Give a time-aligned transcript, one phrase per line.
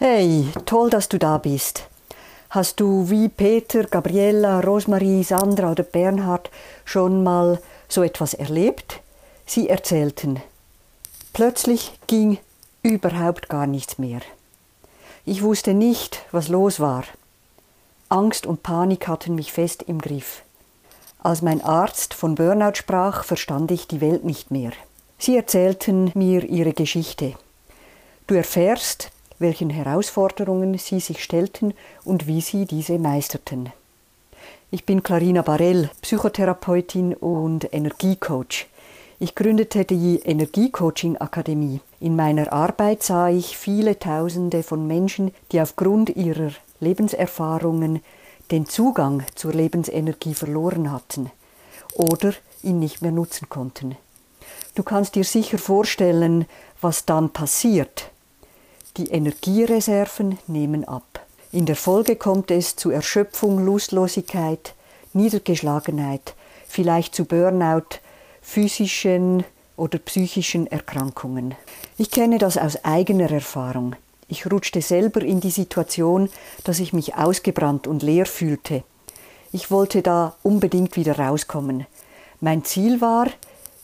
[0.00, 1.88] Hey, toll, dass du da bist.
[2.50, 6.52] Hast du wie Peter, Gabriella, Rosmarie, Sandra oder Bernhard
[6.84, 9.00] schon mal so etwas erlebt?
[9.44, 10.40] Sie erzählten.
[11.32, 12.38] Plötzlich ging
[12.84, 14.20] überhaupt gar nichts mehr.
[15.24, 17.02] Ich wusste nicht, was los war.
[18.08, 20.42] Angst und Panik hatten mich fest im Griff.
[21.24, 24.70] Als mein Arzt von Burnout sprach, verstand ich die Welt nicht mehr.
[25.18, 27.34] Sie erzählten mir ihre Geschichte.
[28.28, 31.74] Du erfährst, welchen Herausforderungen sie sich stellten
[32.04, 33.72] und wie sie diese meisterten.
[34.70, 38.66] Ich bin Clarina Barell, Psychotherapeutin und Energiecoach.
[39.20, 41.80] Ich gründete die Energiecoaching Akademie.
[42.00, 48.00] In meiner Arbeit sah ich viele Tausende von Menschen, die aufgrund ihrer Lebenserfahrungen
[48.50, 51.30] den Zugang zur Lebensenergie verloren hatten
[51.94, 52.32] oder
[52.62, 53.96] ihn nicht mehr nutzen konnten.
[54.74, 56.46] Du kannst dir sicher vorstellen,
[56.80, 58.10] was dann passiert,
[58.98, 61.20] die Energiereserven nehmen ab.
[61.52, 64.74] In der Folge kommt es zu Erschöpfung, Lustlosigkeit,
[65.14, 66.34] Niedergeschlagenheit,
[66.66, 68.00] vielleicht zu Burnout,
[68.42, 69.44] physischen
[69.76, 71.54] oder psychischen Erkrankungen.
[71.96, 73.94] Ich kenne das aus eigener Erfahrung.
[74.26, 76.28] Ich rutschte selber in die Situation,
[76.64, 78.82] dass ich mich ausgebrannt und leer fühlte.
[79.52, 81.86] Ich wollte da unbedingt wieder rauskommen.
[82.40, 83.28] Mein Ziel war,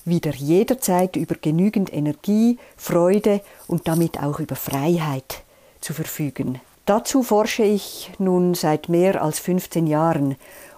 [0.04, 5.42] wieder jederzeit über genügend Energie, Freude und damit auch über Freiheit
[5.80, 6.60] zu verfügen.
[6.86, 10.36] Dazu forsche ich nun seit mehr als 15 Jahren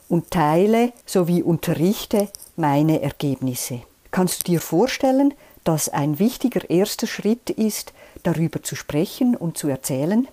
[0.09, 3.83] und teile sowie unterrichte meine Ergebnisse.
[4.13, 9.69] Kannst du dir vorstellen, dass ein wichtiger erster Schritt ist, darüber zu sprechen und zu
[9.69, 10.29] erzählen?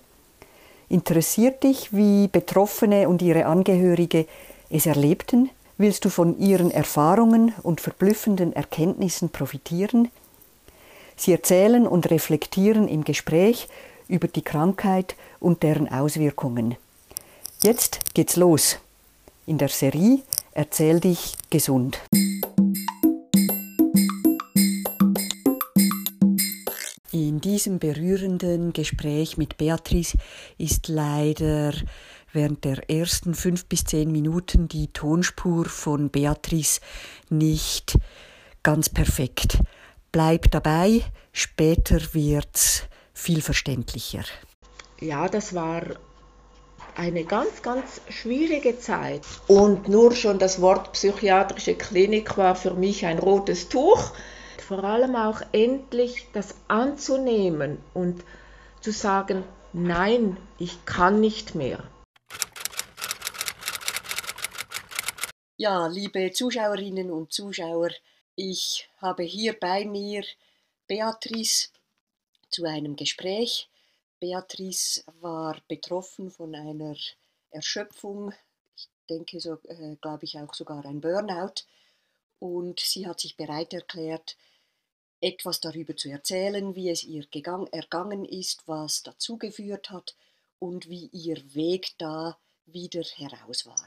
[0.88, 4.26] Interessiert dich, wie Betroffene und ihre Angehörige
[4.70, 10.10] es erlebten, Willst du von ihren Erfahrungen und verblüffenden Erkenntnissen profitieren?
[11.16, 13.68] Sie erzählen und reflektieren im Gespräch
[14.08, 16.76] über die Krankheit und deren Auswirkungen.
[17.62, 18.78] Jetzt geht's los.
[19.46, 20.22] In der Serie
[20.56, 21.98] Erzähl dich gesund.
[27.10, 30.16] In diesem berührenden Gespräch mit Beatrice
[30.56, 31.72] ist leider
[32.34, 36.80] während der ersten fünf bis zehn Minuten die Tonspur von Beatrice
[37.30, 37.96] nicht
[38.62, 39.58] ganz perfekt.
[40.12, 41.02] Bleib dabei,
[41.32, 44.24] später wird's viel verständlicher.
[45.00, 45.82] Ja, das war
[46.96, 49.22] eine ganz, ganz schwierige Zeit.
[49.46, 54.12] Und nur schon das Wort psychiatrische Klinik war für mich ein rotes Tuch.
[54.66, 58.24] Vor allem auch endlich das anzunehmen und
[58.80, 61.82] zu sagen, nein, ich kann nicht mehr.
[65.56, 67.90] Ja, liebe Zuschauerinnen und Zuschauer,
[68.34, 70.24] ich habe hier bei mir
[70.88, 71.68] Beatrice
[72.50, 73.68] zu einem Gespräch.
[74.18, 76.96] Beatrice war betroffen von einer
[77.52, 78.32] Erschöpfung,
[78.76, 81.62] ich denke, so äh, glaube ich auch sogar ein Burnout.
[82.40, 84.36] Und sie hat sich bereit erklärt,
[85.20, 90.16] etwas darüber zu erzählen, wie es ihr gegangen, ergangen ist, was dazu geführt hat
[90.58, 93.86] und wie ihr Weg da wieder heraus war.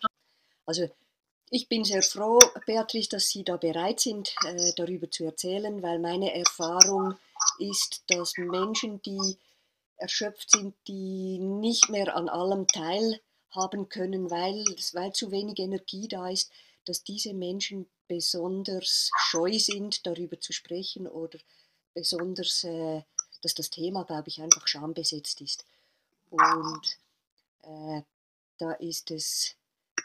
[0.65, 0.89] Also
[1.49, 5.99] ich bin sehr froh, Beatrice, dass Sie da bereit sind, äh, darüber zu erzählen, weil
[5.99, 7.17] meine Erfahrung
[7.59, 9.37] ist, dass Menschen, die
[9.97, 14.63] erschöpft sind, die nicht mehr an allem teilhaben können, weil,
[14.93, 16.51] weil zu wenig Energie da ist,
[16.85, 21.39] dass diese Menschen besonders scheu sind, darüber zu sprechen oder
[21.93, 23.03] besonders, äh,
[23.41, 25.65] dass das Thema, glaube ich, einfach schambesetzt ist.
[26.29, 26.81] Und
[27.63, 28.01] äh,
[28.57, 29.55] da ist es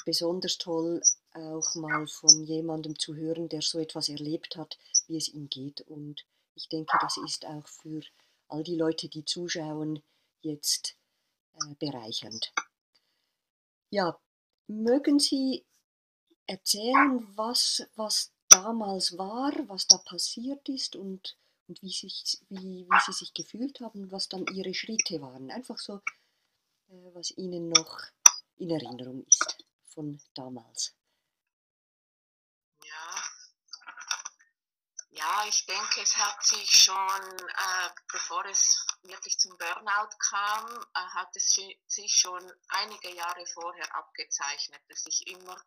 [0.05, 1.03] besonders toll,
[1.35, 5.81] auch mal von jemandem zu hören, der so etwas erlebt hat, wie es ihm geht.
[5.83, 8.03] Und ich denke, das ist auch für
[8.49, 10.03] all die Leute, die zuschauen,
[10.43, 10.97] jetzt
[11.55, 12.53] äh, bereichernd.
[13.91, 14.19] Ja,
[14.67, 15.65] mögen Sie
[16.47, 21.37] erzählen, was, was damals war, was da passiert ist und,
[21.69, 25.51] und wie, sich, wie, wie Sie sich gefühlt haben, was dann Ihre Schritte waren.
[25.51, 26.01] Einfach so,
[26.89, 28.01] äh, was Ihnen noch
[28.57, 30.95] in Erinnerung ist von damals.
[35.15, 41.01] Ja, ich denke, es hat sich schon, äh, bevor es wirklich zum Burnout kam, äh,
[41.01, 41.49] hat es
[41.87, 45.63] sich schon einige Jahre vorher abgezeichnet, dass ich immer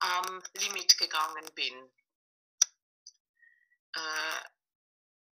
[0.00, 1.92] am Limit gegangen bin.
[3.92, 4.40] Äh,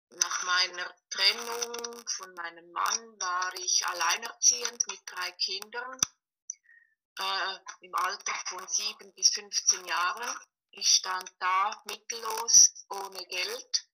[0.09, 6.01] nach meiner Trennung von meinem Mann war ich alleinerziehend mit drei Kindern
[7.19, 10.35] äh, im Alter von sieben bis 15 Jahren.
[10.75, 13.87] Ich stand da mittellos, ohne Geld,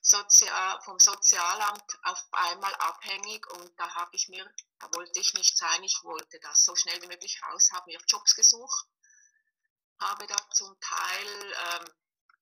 [0.00, 5.58] Sozial, vom Sozialamt auf einmal abhängig und da habe ich mir, da wollte ich nicht
[5.58, 8.86] sein, ich wollte das so schnell wie möglich raus, habe mir Jobs gesucht,
[9.98, 11.92] habe da zum Teil ähm,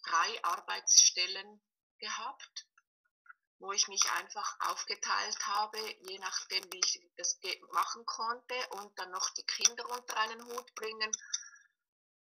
[0.03, 1.63] drei Arbeitsstellen
[1.99, 2.67] gehabt,
[3.59, 5.79] wo ich mich einfach aufgeteilt habe,
[6.09, 7.39] je nachdem, wie ich das
[7.71, 11.11] machen konnte und dann noch die Kinder unter einen Hut bringen.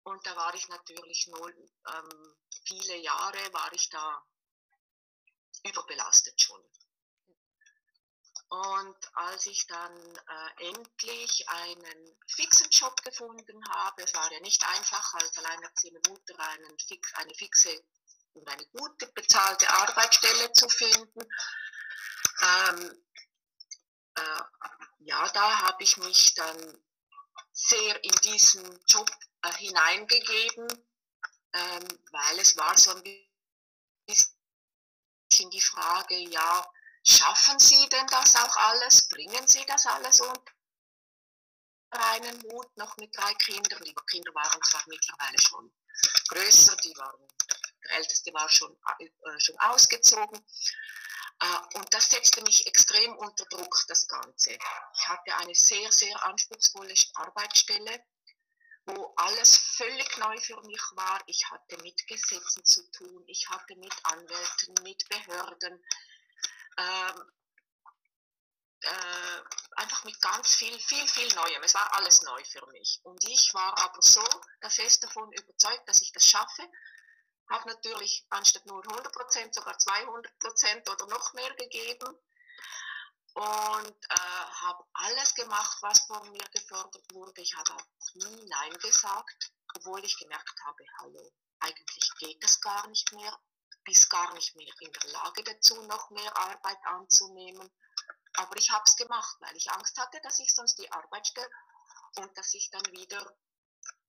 [0.04, 4.22] Und da war ich natürlich nur, ähm, viele Jahre war ich da
[5.64, 6.60] überbelastet schon.
[8.48, 14.62] Und als ich dann äh, endlich einen fixen Job gefunden habe, es war ja nicht
[14.68, 17.82] einfach, als alleinerziehende Mutter einen fix, eine fixe
[18.34, 21.20] und eine gute bezahlte Arbeitsstelle zu finden,
[22.42, 23.04] ähm,
[24.16, 24.42] äh,
[24.98, 26.84] ja, da habe ich mich dann
[27.52, 29.10] sehr in diesen Job
[29.42, 30.66] äh, hineingegeben,
[31.52, 33.02] ähm, weil es war so ein
[34.06, 36.72] bisschen die Frage, ja,
[37.04, 39.08] schaffen Sie denn das auch alles?
[39.08, 40.42] Bringen Sie das alles unter
[41.90, 43.84] einen Hut, noch mit drei Kindern?
[43.84, 45.72] Die Kinder waren zwar mittlerweile schon
[46.28, 47.28] größer, die waren,
[47.84, 50.40] der Älteste war schon, äh, schon ausgezogen.
[51.42, 54.52] Äh, und das setzte mich extrem unter Druck, das Ganze.
[54.52, 58.04] Ich hatte eine sehr, sehr anspruchsvolle Arbeitsstelle
[58.86, 61.20] wo alles völlig neu für mich war.
[61.26, 65.84] Ich hatte mit Gesetzen zu tun, ich hatte mit Anwälten, mit Behörden,
[66.78, 67.32] ähm,
[68.80, 69.42] äh,
[69.76, 71.62] einfach mit ganz viel, viel, viel Neuem.
[71.62, 72.98] Es war alles neu für mich.
[73.04, 74.24] Und ich war aber so
[74.68, 76.68] fest davon überzeugt, dass ich das schaffe.
[77.52, 82.18] Habe natürlich anstatt nur 100% sogar 200% oder noch mehr gegeben
[83.34, 87.42] und äh, habe alles gemacht, was von mir gefordert wurde.
[87.42, 92.86] Ich habe auch nie Nein gesagt, obwohl ich gemerkt habe, hallo, eigentlich geht das gar
[92.88, 93.38] nicht mehr,
[93.84, 97.70] bist gar nicht mehr in der Lage dazu, noch mehr Arbeit anzunehmen.
[98.36, 101.50] Aber ich habe es gemacht, weil ich Angst hatte, dass ich sonst die Arbeit stelle
[102.16, 103.20] und dass ich dann wieder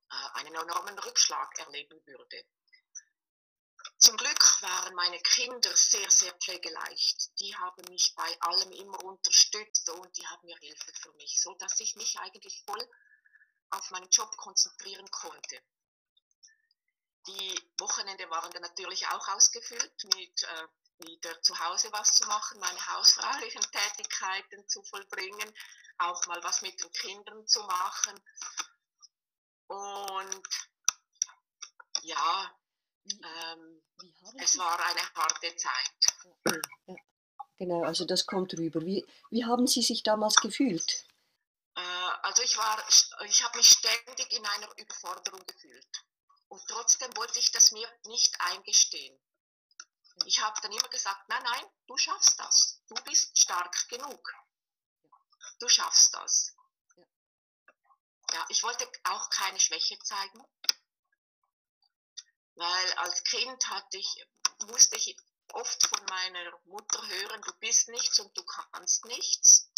[0.09, 2.45] äh, einen enormen Rückschlag erleben würde.
[4.03, 7.39] Zum Glück waren meine Kinder sehr, sehr pflegeleicht.
[7.39, 11.53] Die haben mich bei allem immer unterstützt und die haben mir Hilfe für mich, so
[11.53, 12.85] dass ich mich eigentlich voll
[13.69, 15.63] auf meinen Job konzentrieren konnte.
[17.27, 20.67] Die Wochenende waren dann natürlich auch ausgefüllt mit äh,
[20.97, 25.49] wieder zu Hause was zu machen, meine hausfraulichen Tätigkeiten zu vollbringen,
[25.99, 28.21] auch mal was mit den Kindern zu machen.
[29.67, 30.43] Und
[32.01, 32.53] ja,
[33.05, 33.82] ähm,
[34.35, 35.91] es war eine harte Zeit.
[36.45, 36.55] Ja,
[36.87, 36.95] ja.
[37.57, 38.81] Genau, also das kommt rüber.
[38.81, 41.05] Wie, wie haben Sie sich damals gefühlt?
[41.75, 41.79] Äh,
[42.23, 42.83] also ich war,
[43.25, 45.87] ich habe mich ständig in einer Überforderung gefühlt.
[46.49, 49.19] Und trotzdem wollte ich das mir nicht eingestehen.
[50.25, 52.81] Ich habe dann immer gesagt, nein, nein, du schaffst das.
[52.87, 54.33] Du bist stark genug.
[55.59, 56.53] Du schaffst das.
[58.31, 60.43] Ja, ich wollte auch keine Schwäche zeigen.
[62.55, 64.25] Weil als Kind hatte ich,
[64.67, 65.17] musste ich
[65.53, 69.69] oft von meiner Mutter hören, du bist nichts und du kannst nichts.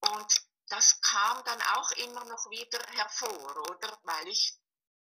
[0.00, 3.98] Und das kam dann auch immer noch wieder hervor, oder?
[4.02, 4.58] Weil ich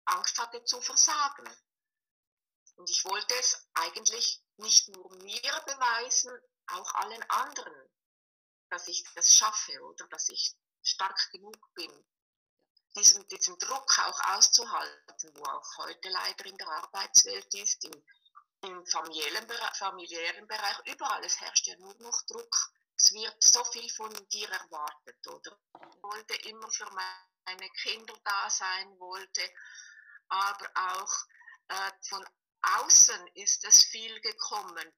[0.05, 1.49] Angst hatte zu versagen.
[2.76, 6.32] Und ich wollte es eigentlich nicht nur mir beweisen,
[6.69, 7.91] auch allen anderen,
[8.70, 12.06] dass ich das schaffe oder dass ich stark genug bin
[12.97, 18.05] diesen, diesen Druck auch auszuhalten, wo auch heute leider in der Arbeitswelt ist, im,
[18.63, 22.73] im familiären, familiären Bereich, überall, es herrscht ja nur noch Druck.
[22.97, 25.57] Es wird so viel von dir erwartet, oder?
[25.95, 29.43] Ich wollte immer für meine Kinder da sein, wollte,
[30.29, 31.15] aber auch
[31.69, 32.27] äh, von
[32.63, 34.93] außen ist es viel gekommen.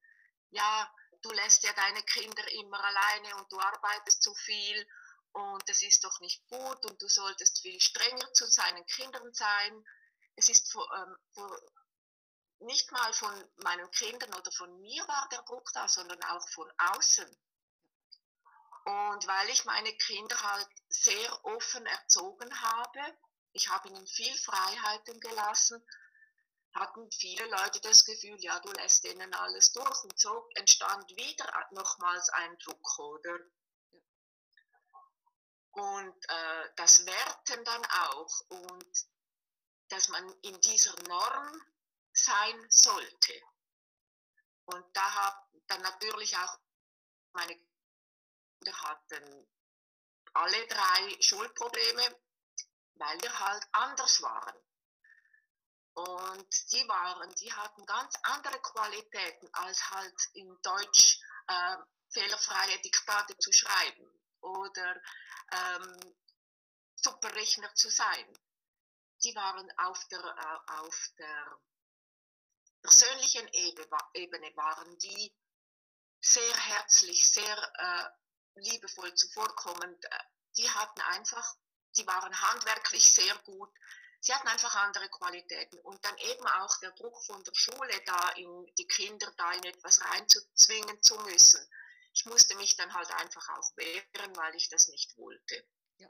[0.50, 0.90] Ja,
[1.22, 4.88] du lässt ja deine Kinder immer alleine und du arbeitest zu viel
[5.32, 9.84] und das ist doch nicht gut und du solltest viel strenger zu seinen Kindern sein.
[10.36, 11.60] Es ist vor, ähm, vor,
[12.60, 16.70] nicht mal von meinen Kindern oder von mir war der Druck da, sondern auch von
[16.78, 17.28] außen.
[18.84, 23.18] Und weil ich meine Kinder halt sehr offen erzogen habe,
[23.52, 25.84] ich habe ihnen viel Freiheiten gelassen,
[26.74, 30.04] hatten viele Leute das Gefühl, ja, du lässt denen alles durch.
[30.04, 33.38] Und so entstand wieder nochmals ein Druck, oder?
[35.72, 39.08] Und äh, das Werten dann auch und
[39.88, 41.62] dass man in dieser Norm
[42.12, 43.40] sein sollte.
[44.66, 46.58] Und da habe dann natürlich auch
[47.32, 49.48] meine Kinder hatten
[50.34, 52.20] alle drei Schulprobleme,
[52.94, 54.56] weil wir halt anders waren.
[55.94, 61.76] Und die waren, die hatten ganz andere Qualitäten als halt in Deutsch äh,
[62.10, 65.02] fehlerfreie Diktate zu schreiben oder
[65.52, 66.16] ähm,
[66.96, 68.26] Superrechner zu sein.
[69.22, 71.58] Die waren auf der, äh, auf der
[72.82, 75.34] persönlichen Ebene waren die
[76.20, 80.04] sehr herzlich, sehr äh, liebevoll zuvorkommend.
[80.04, 80.18] Äh,
[80.56, 81.56] die hatten einfach,
[81.96, 83.72] die waren handwerklich sehr gut.
[84.20, 85.78] Sie hatten einfach andere Qualitäten.
[85.80, 89.64] Und dann eben auch der Druck von der Schule, da in die Kinder da in
[89.64, 91.66] etwas reinzuzwingen zu müssen.
[92.12, 95.64] Ich musste mich dann halt einfach auch wehren, weil ich das nicht wollte.
[95.98, 96.08] Ja.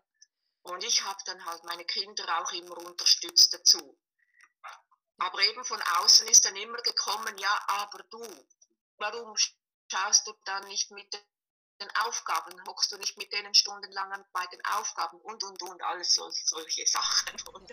[0.62, 3.99] Und ich habe dann halt meine Kinder auch immer unterstützt dazu.
[5.19, 8.47] Aber eben von außen ist dann immer gekommen, ja, aber du,
[8.97, 9.37] warum
[9.90, 11.12] schaust du dann nicht mit
[11.80, 16.14] den Aufgaben, hockst du nicht mit denen stundenlang bei den Aufgaben und, und, und, alles
[16.14, 17.66] so, solche Sachen.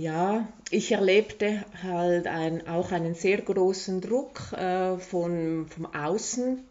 [0.00, 6.64] Ja, ich erlebte halt ein, auch einen sehr großen Druck äh, von, vom Außen.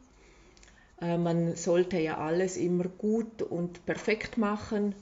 [0.99, 4.95] Äh, man sollte ja alles immer gut und perfekt machen.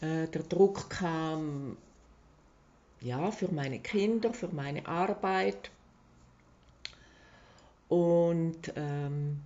[0.00, 1.76] Äh, der Druck kam
[3.00, 5.70] ja, für meine Kinder, für meine Arbeit.
[7.88, 9.38] Und ähm,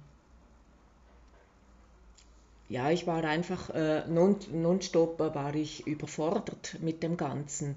[2.70, 7.76] ja, ich war einfach äh, nonstop war ich überfordert mit dem Ganzen.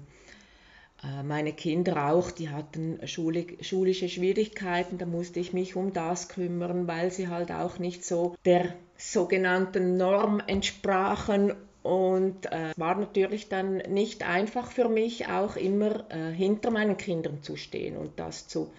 [1.02, 6.86] Äh, meine Kinder auch, die hatten schulische Schwierigkeiten, da musste ich mich um das kümmern,
[6.86, 13.78] weil sie halt auch nicht so der sogenannten Norm entsprachen und äh, war natürlich dann
[13.78, 18.70] nicht einfach für mich, auch immer äh, hinter meinen Kindern zu stehen und das zu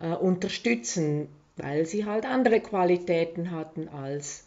[0.00, 4.44] äh, unterstützen, weil sie halt andere Qualitäten hatten als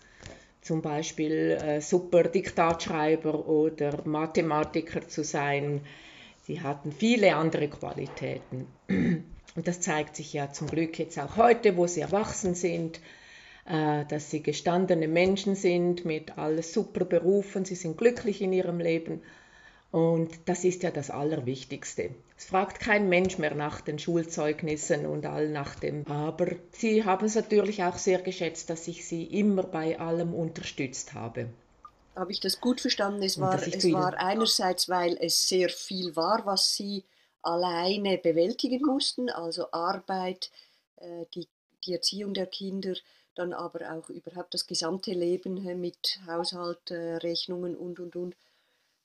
[0.62, 5.82] zum Beispiel äh, super Diktatschreiber oder Mathematiker zu sein.
[6.42, 8.68] Sie hatten viele andere Qualitäten.
[9.56, 13.02] Und das zeigt sich ja zum Glück jetzt auch heute, wo sie erwachsen sind,
[13.66, 18.80] äh, dass sie gestandene Menschen sind mit alles super Berufen, sie sind glücklich in ihrem
[18.80, 19.22] Leben
[19.92, 22.12] und das ist ja das Allerwichtigste.
[22.38, 26.08] Es fragt kein Mensch mehr nach den Schulzeugnissen und all nach dem.
[26.08, 31.14] Aber sie haben es natürlich auch sehr geschätzt, dass ich sie immer bei allem unterstützt
[31.14, 31.50] habe.
[32.16, 33.24] Habe ich das gut verstanden?
[33.24, 37.06] Es war, es war einerseits, weil es sehr viel war, was sie
[37.42, 40.52] alleine bewältigen mussten, also Arbeit,
[40.98, 41.48] äh, die,
[41.86, 42.96] die Erziehung der Kinder,
[43.36, 48.36] dann aber auch überhaupt das gesamte Leben mit Haushalt, äh, Rechnungen und, und, und.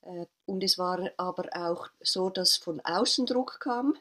[0.03, 3.97] Äh, und es war aber auch so, dass von außen Druck kam.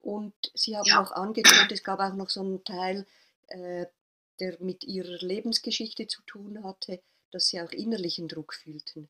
[0.00, 1.02] Und Sie haben ja.
[1.02, 3.06] auch angetönt, es gab auch noch so einen Teil,
[3.48, 7.00] der mit Ihrer Lebensgeschichte zu tun hatte,
[7.34, 9.08] dass Sie auch innerlichen Druck fühlten.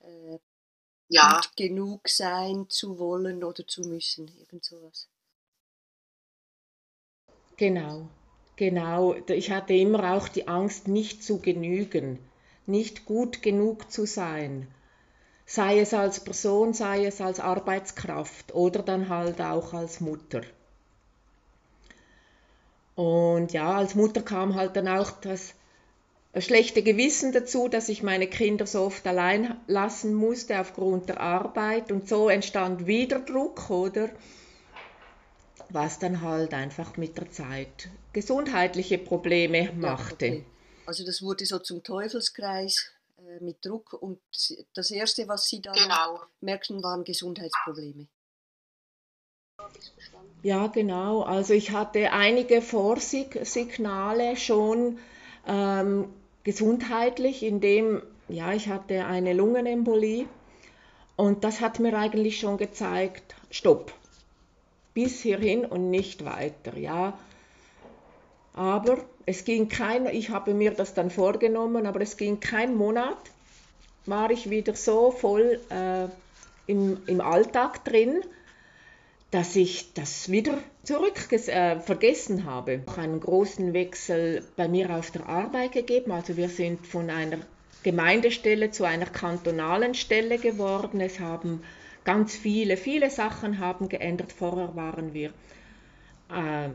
[0.00, 0.38] Äh,
[1.08, 1.40] ja.
[1.56, 5.08] genug sein zu wollen oder zu müssen, irgend sowas.
[7.56, 8.08] Genau,
[8.56, 9.14] genau.
[9.28, 12.18] Ich hatte immer auch die Angst, nicht zu genügen,
[12.66, 14.66] nicht gut genug zu sein
[15.46, 20.42] sei es als Person, sei es als Arbeitskraft oder dann halt auch als Mutter.
[22.94, 25.54] Und ja, als Mutter kam halt dann auch das
[26.40, 31.92] schlechte Gewissen dazu, dass ich meine Kinder so oft allein lassen musste aufgrund der Arbeit
[31.92, 34.10] und so entstand wieder Druck, oder?
[35.70, 40.26] Was dann halt einfach mit der Zeit gesundheitliche Probleme machte.
[40.26, 40.46] Ja, okay.
[40.86, 44.20] Also das wurde so zum Teufelskreis äh, mit Druck und
[44.74, 46.20] das Erste, was Sie da genau.
[46.40, 48.06] merkten, waren Gesundheitsprobleme.
[50.42, 51.22] Ja, genau.
[51.22, 54.98] Also ich hatte einige Vorsignale schon
[55.46, 56.12] ähm,
[56.44, 60.26] gesundheitlich, indem ja, ich hatte eine Lungenembolie.
[61.16, 63.92] Und das hat mir eigentlich schon gezeigt, stopp,
[64.94, 66.76] bis hierhin und nicht weiter.
[66.76, 67.16] Ja,
[68.52, 73.18] aber es ging kein, ich habe mir das dann vorgenommen, aber es ging kein Monat,
[74.06, 76.06] war ich wieder so voll äh,
[76.66, 78.22] im, im Alltag drin,
[79.34, 82.84] dass ich das wieder zurück äh, vergessen habe.
[82.86, 86.12] Auch einen großen Wechsel bei mir auf der Arbeit gegeben.
[86.12, 87.38] Also wir sind von einer
[87.82, 91.00] Gemeindestelle zu einer kantonalen Stelle geworden.
[91.00, 91.64] Es haben
[92.04, 94.30] ganz viele, viele Sachen haben geändert.
[94.30, 95.30] Vorher waren wir
[96.30, 96.68] äh,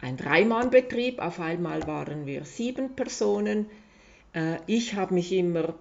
[0.00, 3.66] ein Dreimannbetrieb, auf einmal waren wir sieben Personen.
[4.32, 5.74] Äh, ich habe mich immer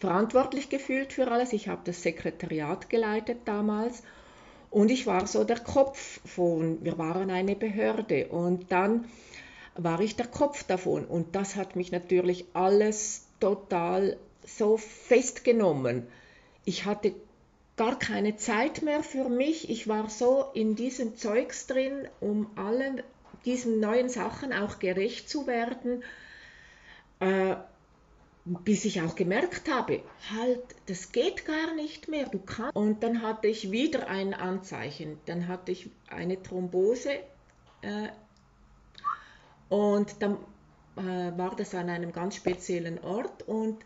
[0.00, 1.54] verantwortlich gefühlt für alles.
[1.54, 4.02] Ich habe das Sekretariat geleitet damals
[4.70, 9.06] und ich war so der Kopf von, wir waren eine Behörde und dann
[9.74, 16.06] war ich der Kopf davon und das hat mich natürlich alles total so festgenommen.
[16.64, 17.14] Ich hatte
[17.76, 19.70] gar keine Zeit mehr für mich.
[19.70, 23.02] Ich war so in diesem Zeugs drin, um allen
[23.44, 26.04] diesen neuen Sachen auch gerecht zu werden,
[27.20, 27.56] äh,
[28.44, 32.28] bis ich auch gemerkt habe, halt, das geht gar nicht mehr.
[32.28, 32.74] Du kannst.
[32.74, 35.18] Und dann hatte ich wieder ein Anzeichen.
[35.26, 37.10] Dann hatte ich eine Thrombose
[37.82, 38.08] äh,
[39.68, 40.38] und dann
[40.96, 43.84] äh, war das an einem ganz speziellen Ort und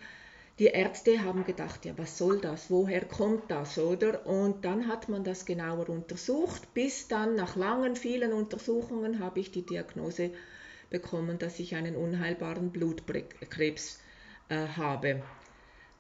[0.61, 4.25] die Ärzte haben gedacht, ja, was soll das, woher kommt das, oder?
[4.25, 9.51] Und dann hat man das genauer untersucht, bis dann nach langen, vielen Untersuchungen habe ich
[9.51, 10.31] die Diagnose
[10.91, 13.99] bekommen, dass ich einen unheilbaren Blutkrebs
[14.49, 15.23] äh, habe.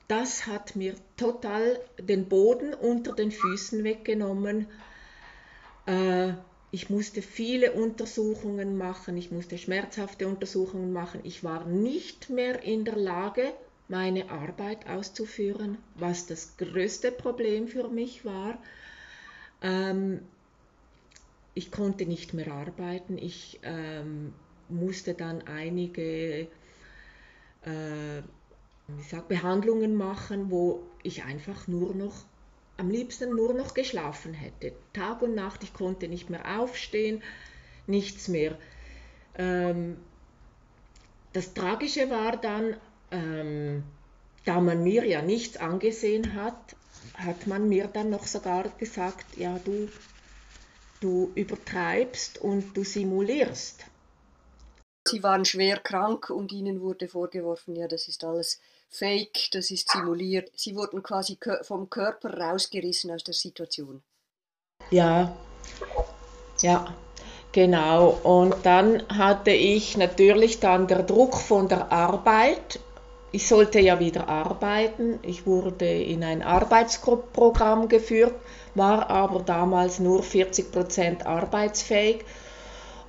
[0.08, 4.66] Das hat mir total den Boden unter den Füßen weggenommen.
[5.86, 6.34] Äh,
[6.70, 11.20] ich musste viele Untersuchungen machen, ich musste schmerzhafte Untersuchungen machen.
[11.22, 13.52] Ich war nicht mehr in der Lage,
[13.88, 18.58] meine Arbeit auszuführen, was das größte Problem für mich war.
[19.62, 20.20] Ähm,
[21.54, 24.32] ich konnte nicht mehr arbeiten, ich ähm,
[24.68, 26.48] musste dann einige
[27.64, 28.22] äh,
[29.08, 32.14] sag, Behandlungen machen, wo ich einfach nur noch,
[32.76, 34.72] am liebsten nur noch geschlafen hätte.
[34.92, 37.22] Tag und Nacht, ich konnte nicht mehr aufstehen,
[37.86, 38.58] nichts mehr.
[39.36, 39.96] Ähm,
[41.32, 42.76] das Tragische war dann,
[43.10, 43.82] ähm,
[44.44, 46.76] da man mir ja nichts angesehen hat,
[47.14, 49.88] hat man mir dann noch sogar gesagt, ja, du,
[51.00, 53.84] du übertreibst und du simulierst.
[55.06, 59.90] Sie waren schwer krank und ihnen wurde vorgeworfen, ja, das ist alles fake, das ist
[59.90, 60.50] simuliert.
[60.56, 64.02] Sie wurden quasi vom Körper rausgerissen aus der Situation.
[64.90, 65.36] Ja,
[66.62, 66.94] ja,
[67.52, 68.18] genau.
[68.22, 72.80] Und dann hatte ich natürlich dann der Druck von der Arbeit
[73.34, 75.18] ich sollte ja wieder arbeiten.
[75.22, 78.36] Ich wurde in ein Arbeitsprogramm geführt,
[78.76, 82.24] war aber damals nur 40 Prozent arbeitsfähig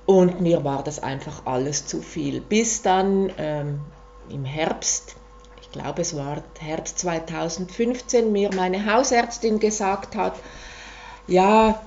[0.06, 2.40] und mir war das einfach alles zu viel.
[2.40, 3.80] Bis dann ähm,
[4.30, 5.16] im Herbst,
[5.60, 10.34] ich glaube es war Herbst 2015, mir meine Hausärztin gesagt hat,
[11.26, 11.82] ja,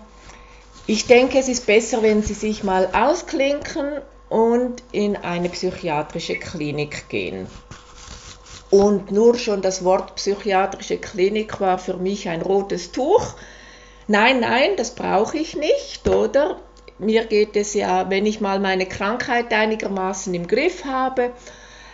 [0.86, 7.08] ich denke, es ist besser, wenn Sie sich mal ausklinken und in eine psychiatrische Klinik
[7.10, 7.48] gehen.
[8.70, 13.36] Und nur schon das Wort psychiatrische Klinik war für mich ein rotes Tuch.
[14.08, 16.60] Nein, nein, das brauche ich nicht, oder?
[17.00, 21.32] Mir geht es ja, wenn ich mal meine Krankheit einigermaßen im Griff habe,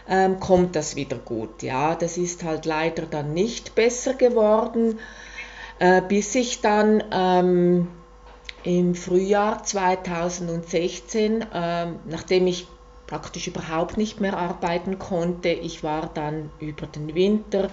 [0.07, 1.63] ähm, kommt das wieder gut.
[1.63, 4.99] Ja, das ist halt leider dann nicht besser geworden,
[5.79, 7.87] äh, bis ich dann ähm,
[8.63, 12.67] im Frühjahr 2016, ähm, nachdem ich
[13.07, 15.49] praktisch überhaupt nicht mehr arbeiten konnte.
[15.49, 17.69] Ich war dann über den Winter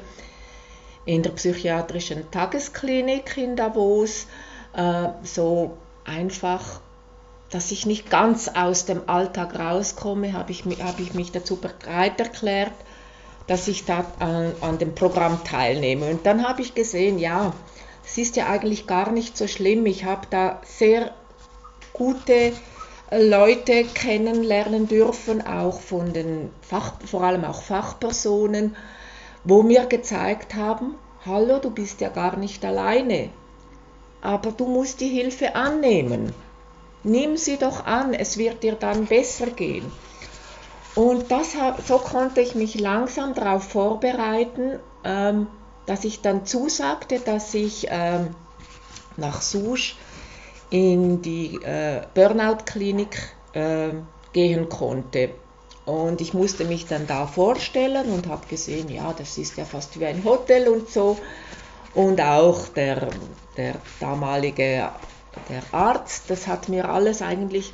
[1.05, 4.27] in der psychiatrischen Tagesklinik in Davos,
[4.75, 6.81] äh, so einfach,
[7.53, 12.19] dass ich nicht ganz aus dem Alltag rauskomme, habe ich, hab ich mich dazu bereit
[12.19, 12.73] erklärt,
[13.47, 16.07] dass ich da an, an dem Programm teilnehme.
[16.11, 17.53] Und dann habe ich gesehen, ja,
[18.05, 19.85] es ist ja eigentlich gar nicht so schlimm.
[19.85, 21.12] Ich habe da sehr
[21.93, 22.53] gute
[23.11, 28.75] Leute kennenlernen dürfen, auch von den Fach, vor allem auch Fachpersonen,
[29.45, 30.95] wo mir gezeigt haben,
[31.27, 33.29] hallo, du bist ja gar nicht alleine,
[34.23, 36.33] aber du musst die Hilfe annehmen.
[37.05, 39.91] Nimm sie doch an, es wird dir dann besser gehen.
[40.95, 45.47] Und das, so konnte ich mich langsam darauf vorbereiten, ähm,
[45.87, 48.35] dass ich dann zusagte, dass ich ähm,
[49.17, 49.97] nach Susch
[50.71, 53.91] in die äh, Burnout-Klinik äh,
[54.33, 55.31] gehen konnte.
[55.85, 59.99] Und ich musste mich dann da vorstellen und habe gesehen, ja, das ist ja fast
[59.99, 61.19] wie ein Hotel und so.
[61.95, 63.09] Und auch der,
[63.57, 64.91] der damalige
[65.49, 67.73] der Arzt, das hat mir alles eigentlich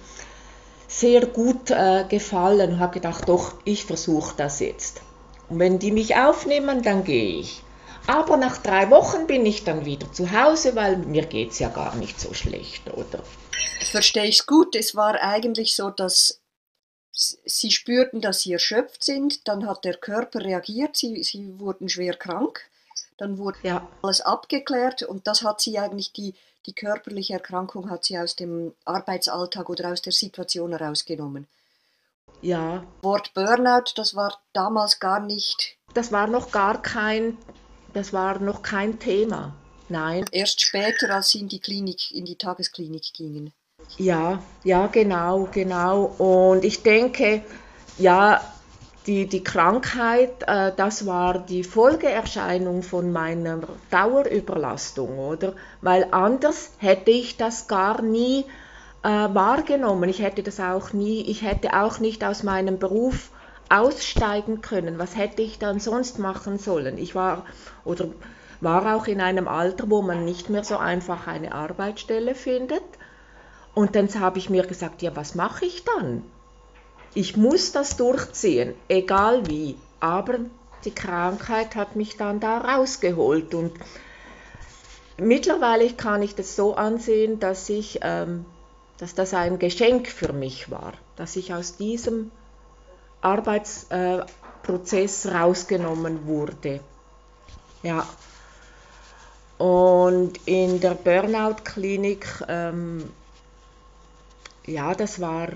[0.87, 5.03] sehr gut äh, gefallen und habe gedacht, doch, ich versuche das jetzt.
[5.49, 7.63] Und wenn die mich aufnehmen, dann gehe ich.
[8.07, 11.69] Aber nach drei Wochen bin ich dann wieder zu Hause, weil mir geht es ja
[11.69, 13.23] gar nicht so schlecht, oder?
[13.91, 14.75] Verstehe ich es gut.
[14.75, 16.41] Es war eigentlich so, dass
[17.13, 19.47] sie spürten, dass sie erschöpft sind.
[19.47, 20.97] Dann hat der Körper reagiert.
[20.97, 22.63] Sie, sie wurden schwer krank.
[23.19, 23.87] Dann wurde ja.
[24.01, 26.35] alles abgeklärt und das hat sie eigentlich, die,
[26.69, 31.49] die körperliche Erkrankung hat sie aus dem Arbeitsalltag oder aus der Situation herausgenommen.
[32.41, 32.85] Ja.
[33.03, 35.77] Wort Burnout, das war damals gar nicht.
[35.95, 37.37] Das war noch gar kein
[37.93, 39.55] das war noch kein Thema.
[39.89, 40.25] Nein.
[40.31, 43.53] Erst später, als Sie in die Klinik, in die Tagesklinik gingen.
[43.97, 46.05] Ja, ja, genau, genau.
[46.05, 47.43] Und ich denke,
[47.97, 48.41] ja,
[49.09, 55.55] die, die Krankheit, äh, das war die Folgeerscheinung von meiner Dauerüberlastung, oder?
[55.81, 58.45] Weil anders hätte ich das gar nie
[59.03, 60.11] äh, wahrgenommen.
[60.11, 63.31] Ich hätte das auch nie, ich hätte auch nicht aus meinem Beruf
[63.71, 64.99] aussteigen können.
[64.99, 66.99] Was hätte ich dann sonst machen sollen?
[66.99, 67.47] Ich war
[67.85, 68.09] oder
[68.61, 72.83] war auch in einem Alter, wo man nicht mehr so einfach eine Arbeitsstelle findet.
[73.75, 76.25] Und dann habe ich mir gesagt, ja, was mache ich dann?
[77.19, 79.77] Ich muss das durchziehen, egal wie.
[79.99, 80.39] Aber
[80.85, 83.55] die Krankheit hat mich dann da rausgeholt.
[83.55, 83.73] Und
[85.17, 88.47] mittlerweile kann ich das so ansehen, dass, ich, ähm,
[88.99, 92.31] dass das ein Geschenk für mich war, dass ich aus diesem
[93.21, 96.79] Arbeitsprozess äh, rausgenommen wurde.
[97.83, 98.07] Ja.
[99.59, 103.11] Und in der Burnout-Klinik, ähm,
[104.67, 105.49] ja, das war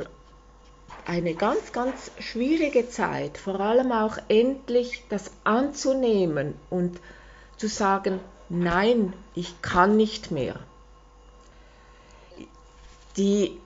[1.04, 7.00] eine ganz, ganz schwierige Zeit, vor allem auch endlich das anzunehmen und
[7.56, 10.56] zu sagen, nein, ich kann nicht mehr.
[13.16, 13.58] Die,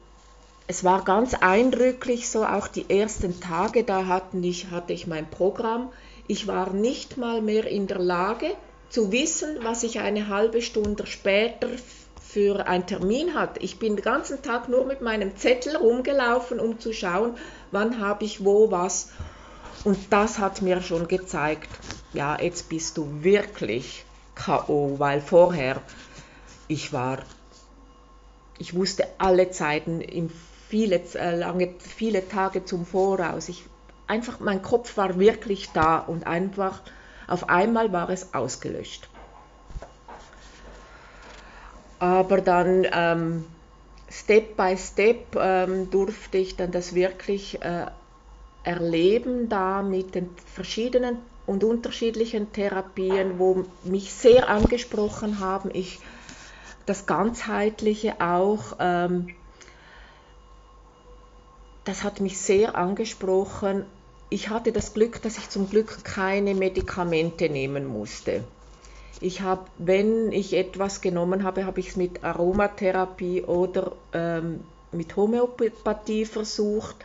[0.67, 5.29] es war ganz eindrücklich, so auch die ersten Tage, da hatten ich, hatte ich mein
[5.29, 5.93] Programm.
[6.27, 8.55] Ich war nicht mal mehr in der Lage
[8.89, 11.69] zu wissen, was ich eine halbe Stunde später
[12.37, 13.61] für einen Termin hatte.
[13.61, 17.35] Ich bin den ganzen Tag nur mit meinem Zettel rumgelaufen, um zu schauen,
[17.71, 19.09] wann habe ich wo was.
[19.85, 21.71] Und das hat mir schon gezeigt,
[22.13, 25.81] ja, jetzt bist du wirklich KO, weil vorher
[26.69, 27.21] ich war,
[28.59, 30.03] ich wusste alle Zeiten,
[30.69, 33.49] viele, äh, lange, viele Tage zum Voraus.
[33.49, 33.65] Ich,
[34.09, 36.83] einfach, mein Kopf war wirklich da und einfach
[37.29, 39.09] auf einmal war es ausgelöscht
[42.07, 43.45] aber dann ähm,
[44.09, 47.87] Step by Step ähm, durfte ich dann das wirklich äh,
[48.63, 55.71] erleben da mit den verschiedenen und unterschiedlichen Therapien, wo mich sehr angesprochen haben.
[55.73, 55.99] Ich
[56.87, 59.35] das ganzheitliche auch, ähm,
[61.83, 63.85] das hat mich sehr angesprochen.
[64.31, 68.45] Ich hatte das Glück, dass ich zum Glück keine Medikamente nehmen musste.
[69.21, 74.61] Ich habe, wenn ich etwas genommen habe, habe ich es mit Aromatherapie oder ähm,
[74.93, 76.97] mit Homöopathie versucht.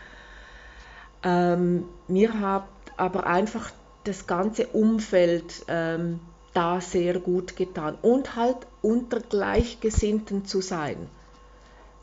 [1.23, 3.71] Ähm, mir hat aber einfach
[4.03, 6.19] das ganze Umfeld ähm,
[6.53, 11.07] da sehr gut getan und halt unter Gleichgesinnten zu sein.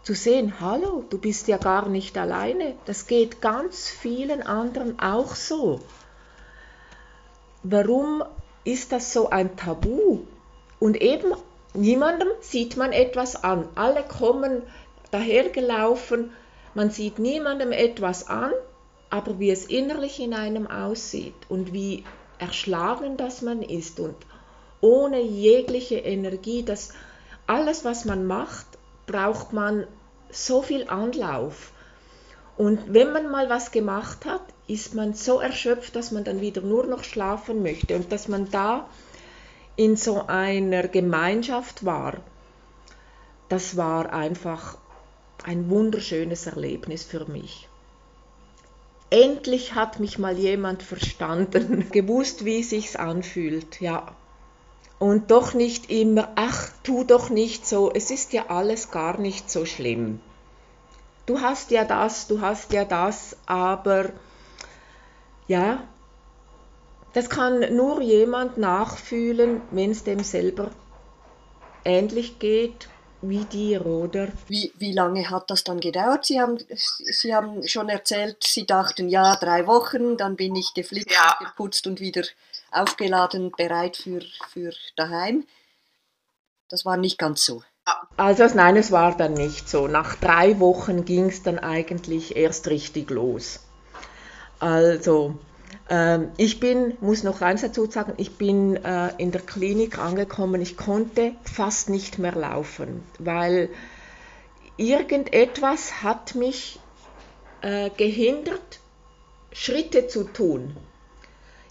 [0.03, 5.35] Zu sehen, hallo, du bist ja gar nicht alleine, das geht ganz vielen anderen auch
[5.35, 5.81] so.
[7.63, 8.23] Warum
[8.69, 10.21] ist das so ein Tabu.
[10.79, 11.33] Und eben
[11.73, 13.67] niemandem sieht man etwas an.
[13.75, 14.63] Alle kommen
[15.11, 16.33] dahergelaufen,
[16.75, 18.53] man sieht niemandem etwas an,
[19.09, 22.05] aber wie es innerlich in einem aussieht und wie
[22.39, 24.15] erschlagen das man ist und
[24.81, 26.93] ohne jegliche Energie, dass
[27.47, 28.67] alles, was man macht,
[29.07, 29.87] braucht man
[30.31, 31.73] so viel Anlauf.
[32.59, 36.61] Und wenn man mal was gemacht hat, ist man so erschöpft, dass man dann wieder
[36.61, 38.89] nur noch schlafen möchte und dass man da
[39.77, 42.19] in so einer Gemeinschaft war,
[43.49, 44.77] das war einfach
[45.45, 47.69] ein wunderschönes Erlebnis für mich.
[49.11, 54.15] Endlich hat mich mal jemand verstanden, gewusst, wie es sich anfühlt, ja.
[54.99, 59.49] Und doch nicht immer, ach, tu doch nicht so, es ist ja alles gar nicht
[59.49, 60.21] so schlimm.
[61.25, 64.11] Du hast ja das, du hast ja das, aber
[65.49, 65.83] ja,
[67.15, 70.71] das kann nur jemand nachfühlen, wenn es dem selber
[71.85, 72.89] ähnlich geht
[73.21, 74.29] wie dir, oder?
[74.47, 76.27] Wie, wie lange hat das dann gedauert?
[76.27, 81.11] Sie haben, Sie haben schon erzählt, Sie dachten, ja, drei Wochen, dann bin ich geflickt,
[81.11, 81.37] ja.
[81.41, 82.23] geputzt und wieder
[82.71, 85.45] aufgeladen, bereit für, für daheim.
[86.69, 87.63] Das war nicht ganz so.
[88.17, 89.89] Also nein, es war dann nicht so.
[89.89, 93.61] Nach drei Wochen ging es dann eigentlich erst richtig los.
[94.61, 95.39] Also,
[95.89, 100.61] ähm, ich bin, muss noch eins dazu sagen, ich bin äh, in der Klinik angekommen,
[100.61, 103.71] ich konnte fast nicht mehr laufen, weil
[104.77, 106.79] irgendetwas hat mich
[107.63, 108.81] äh, gehindert,
[109.53, 110.77] Schritte zu tun.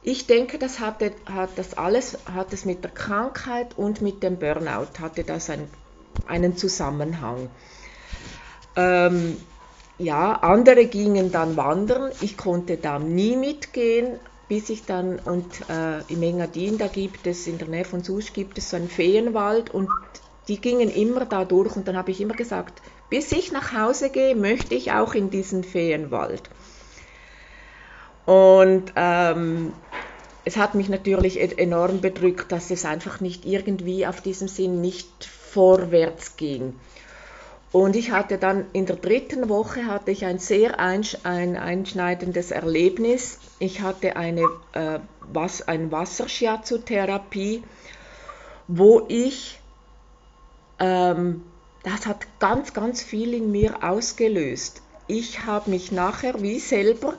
[0.02, 4.38] Ich denke, das hatte, hat das alles hat es mit der Krankheit und mit dem
[4.38, 5.68] Burnout hatte das ein,
[6.28, 7.50] einen Zusammenhang.
[8.76, 9.38] Ähm,
[9.98, 12.12] ja, andere gingen dann wandern.
[12.22, 17.48] Ich konnte da nie mitgehen, bis ich dann, und äh, im Engadin, da gibt es,
[17.48, 19.90] in der Nähe von Susch gibt es so einen Feenwald und
[20.48, 24.10] die gingen immer da durch und dann habe ich immer gesagt, bis ich nach Hause
[24.10, 26.44] gehe, möchte ich auch in diesen Feenwald.
[28.26, 29.74] Und ähm,
[30.46, 34.82] es hat mich natürlich e-, enorm bedrückt, dass es einfach nicht irgendwie auf diesem Sinn
[34.82, 36.74] nicht vorwärts ging.
[37.72, 42.52] Und ich hatte dann in der dritten Woche hatte ich ein sehr einsch ein einschneidendes
[42.52, 43.40] Erlebnis.
[43.60, 47.64] Ich hatte eine, äh, was, ein Wasserschiazu-Therapie,
[48.68, 49.60] wo ich,
[50.80, 51.44] ähm,
[51.84, 54.82] das hat ganz, ganz viel in mir ausgelöst.
[55.08, 57.16] Ich habe mich nachher wie selber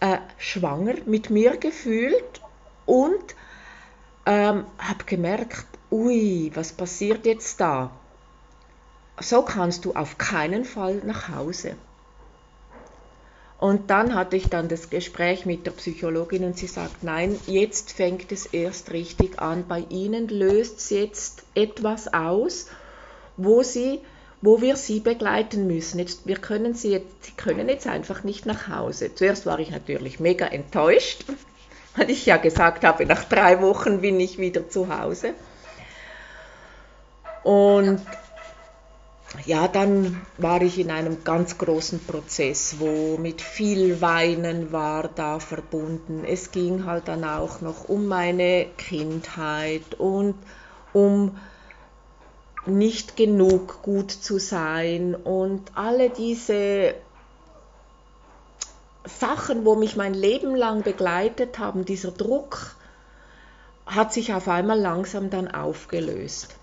[0.00, 2.40] äh, schwanger mit mir gefühlt
[2.86, 3.34] und
[4.24, 7.90] ähm, habe gemerkt, ui, was passiert jetzt da?
[9.20, 11.74] So kannst du auf keinen Fall nach Hause.
[13.58, 17.92] Und dann hatte ich dann das Gespräch mit der Psychologin und sie sagt, nein, jetzt
[17.92, 19.66] fängt es erst richtig an.
[19.66, 22.68] Bei Ihnen löst es jetzt etwas aus,
[23.36, 24.00] wo Sie
[24.40, 25.98] wo wir sie begleiten müssen.
[25.98, 29.14] Jetzt, wir können sie, jetzt, sie können jetzt einfach nicht nach Hause.
[29.14, 31.24] Zuerst war ich natürlich mega enttäuscht,
[31.96, 35.34] weil ich ja gesagt habe, nach drei Wochen bin ich wieder zu Hause.
[37.42, 38.00] Und
[39.44, 45.38] ja, dann war ich in einem ganz großen Prozess, wo mit viel Weinen war da
[45.38, 46.24] verbunden.
[46.24, 50.34] Es ging halt dann auch noch um meine Kindheit und
[50.92, 51.36] um
[52.64, 56.94] nicht genug gut zu sein und alle diese
[59.04, 62.76] Sachen, wo mich mein Leben lang begleitet haben, dieser Druck,
[63.86, 66.57] hat sich auf einmal langsam dann aufgelöst.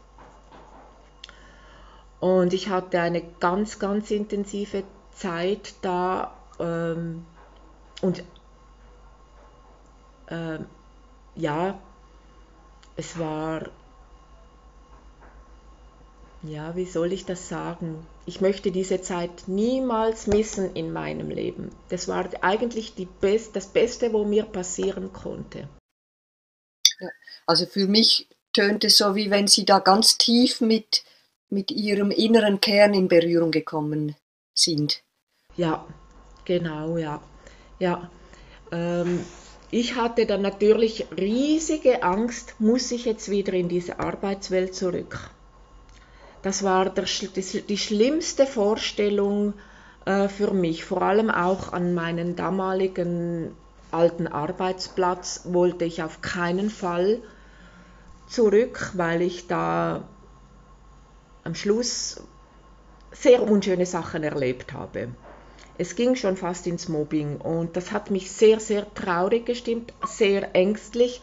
[2.19, 7.25] Und ich hatte eine ganz, ganz intensive Zeit da ähm,
[8.01, 8.23] und
[10.27, 10.59] äh,
[11.35, 11.79] ja,
[12.95, 13.69] es war
[16.47, 18.05] ja, wie soll ich das sagen?
[18.25, 21.71] Ich möchte diese Zeit niemals missen in meinem Leben.
[21.89, 25.67] Das war eigentlich die Best, das Beste, wo mir passieren konnte.
[27.47, 31.03] Also für mich tönt es so, wie wenn Sie da ganz tief mit,
[31.49, 34.15] mit Ihrem inneren Kern in Berührung gekommen
[34.53, 35.03] sind.
[35.55, 35.85] Ja,
[36.43, 37.21] genau, ja.
[37.79, 38.09] Ja.
[38.71, 39.19] Ähm,
[39.71, 45.29] ich hatte dann natürlich riesige Angst, muss ich jetzt wieder in diese Arbeitswelt zurück
[46.45, 49.55] das war der, die schlimmste Vorstellung
[50.05, 53.55] äh, für mich, vor allem auch an meinen damaligen
[53.89, 57.17] alten Arbeitsplatz wollte ich auf keinen Fall
[58.27, 60.03] zurück, weil ich da
[61.45, 62.21] am Schluss
[63.11, 65.07] sehr unschöne Sachen erlebt habe.
[65.77, 70.53] Es ging schon fast ins Mobbing und das hat mich sehr, sehr traurig gestimmt, sehr
[70.53, 71.21] ängstlich.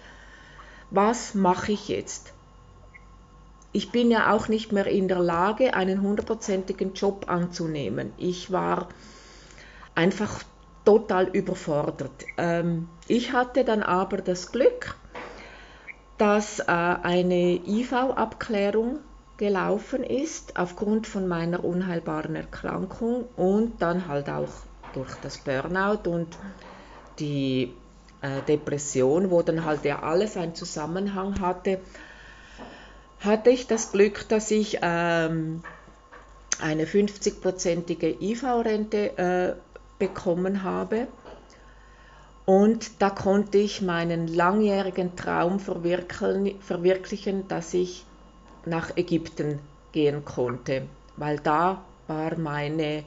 [0.91, 2.33] Was mache ich jetzt?
[3.73, 8.13] ich bin ja auch nicht mehr in der Lage, einen hundertprozentigen Job anzunehmen.
[8.19, 8.89] Ich war
[9.95, 10.43] einfach
[10.85, 12.27] total überfordert.
[12.37, 14.97] Ähm, ich hatte dann aber das Glück,
[16.19, 18.99] dass äh, eine IV-Abklärung
[19.43, 24.53] gelaufen ist aufgrund von meiner unheilbaren Erkrankung und dann halt auch
[24.95, 26.39] durch das Burnout und
[27.19, 27.75] die
[28.21, 31.81] äh, Depression, wo dann halt ja alles einen Zusammenhang hatte
[33.19, 35.63] hatte ich das Glück, dass ich ähm,
[36.61, 39.55] eine 50-prozentige IV-Rente äh,
[39.99, 41.07] bekommen habe.
[42.45, 48.05] Und da konnte ich meinen langjährigen Traum verwirklichen, verwirklichen, dass ich
[48.65, 49.61] nach Ägypten
[49.93, 53.05] gehen konnte, weil da war meine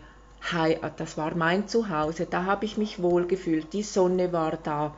[0.52, 4.96] Heimat, das war mein Zuhause, da habe ich mich wohlgefühlt, die Sonne war da,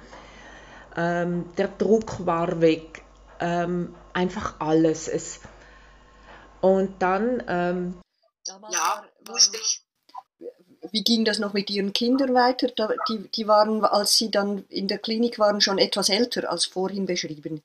[0.95, 3.03] ähm, der Druck war weg,
[3.39, 5.07] ähm, einfach alles.
[5.07, 5.39] Es,
[6.61, 7.43] und dann.
[7.47, 8.01] Ähm,
[8.69, 9.83] ja, musste ich.
[10.91, 12.69] Wie ging das noch mit Ihren Kindern weiter?
[13.09, 17.05] Die, die waren, als Sie dann in der Klinik waren, schon etwas älter als vorhin
[17.05, 17.61] beschrieben.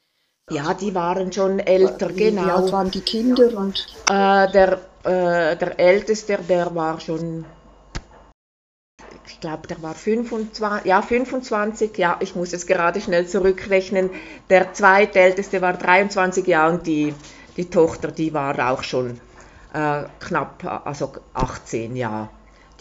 [0.51, 2.45] Ja, die waren schon älter, wie, genau.
[2.45, 3.57] Wie alt waren die Kinder?
[3.57, 7.45] Und äh, der, äh, der Älteste, der war schon
[9.27, 14.11] ich glaube, der war 25, ja, 25, ja, ich muss es gerade schnell zurückrechnen.
[14.51, 17.15] Der zweitälteste war 23 Jahre und die,
[17.57, 19.21] die Tochter, die war auch schon
[19.73, 22.29] äh, knapp, also 18 Jahre.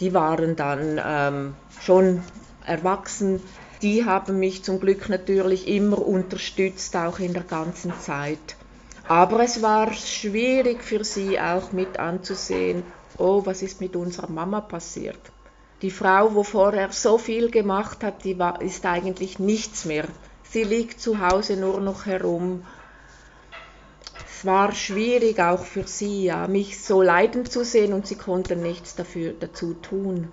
[0.00, 2.22] Die waren dann ähm, schon
[2.66, 3.42] erwachsen.
[3.82, 8.56] Die haben mich zum Glück natürlich immer unterstützt, auch in der ganzen Zeit.
[9.08, 12.84] Aber es war schwierig für sie auch mit anzusehen,
[13.18, 15.18] oh, was ist mit unserer Mama passiert
[15.82, 20.06] die Frau, wo vorher so viel gemacht hat, die war, ist eigentlich nichts mehr.
[20.44, 22.64] Sie liegt zu Hause nur noch herum.
[24.24, 28.62] Es war schwierig auch für sie, ja, mich so leiden zu sehen und sie konnten
[28.62, 30.30] nichts dafür dazu tun.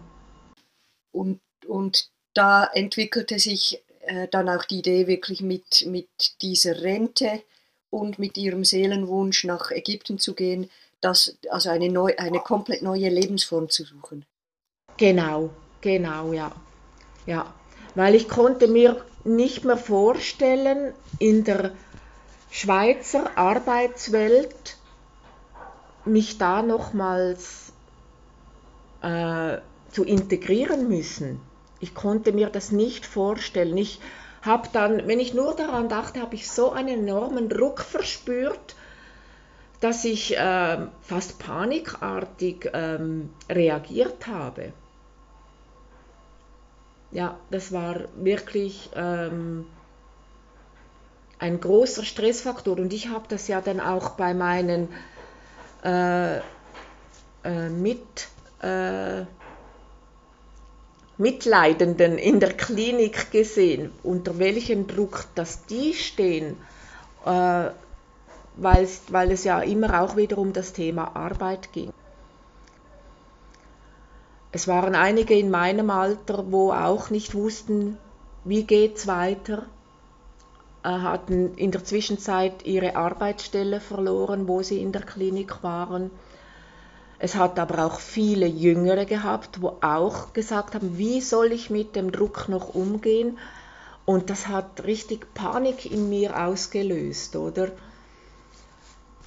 [1.11, 6.09] Und, und da entwickelte sich äh, dann auch die Idee wirklich mit, mit
[6.41, 7.41] dieser Rente
[7.89, 10.69] und mit ihrem Seelenwunsch nach Ägypten zu gehen,
[11.01, 14.25] das, also eine, neu, eine komplett neue Lebensform zu suchen.
[14.97, 15.49] Genau,
[15.81, 16.51] genau, ja.
[17.25, 17.53] Ja,
[17.95, 21.71] weil ich konnte mir nicht mehr vorstellen, in der
[22.49, 24.77] Schweizer Arbeitswelt
[26.05, 27.71] mich da nochmals
[29.01, 29.57] äh,
[29.91, 31.41] zu integrieren müssen.
[31.79, 33.77] Ich konnte mir das nicht vorstellen.
[33.77, 33.99] Ich
[34.41, 38.75] habe dann, wenn ich nur daran dachte, habe ich so einen enormen Druck verspürt,
[39.79, 44.73] dass ich äh, fast panikartig ähm, reagiert habe.
[47.11, 49.65] Ja, das war wirklich ähm,
[51.39, 54.89] ein großer Stressfaktor und ich habe das ja dann auch bei meinen
[55.83, 58.27] äh, äh, mit
[58.61, 59.21] äh,
[61.19, 66.55] Mitleidenden in der Klinik gesehen, unter welchem Druck dass die stehen,
[67.25, 67.69] äh,
[68.55, 71.91] weil es ja immer auch wieder um das Thema Arbeit ging.
[74.53, 77.97] Es waren einige in meinem Alter, wo auch nicht wussten,
[78.45, 79.65] wie geht's weiter,
[80.83, 86.11] äh, hatten in der Zwischenzeit ihre Arbeitsstelle verloren, wo sie in der Klinik waren.
[87.19, 91.97] Es hat aber auch viele Jüngere gehabt, wo auch gesagt haben, wie soll ich mit
[91.97, 93.37] dem Druck noch umgehen?
[94.05, 97.71] Und das hat richtig Panik in mir ausgelöst, oder?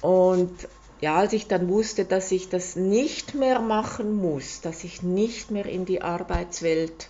[0.01, 0.67] Und
[1.01, 5.51] ja, als ich dann wusste, dass ich das nicht mehr machen muss, dass ich nicht
[5.51, 7.09] mehr in die Arbeitswelt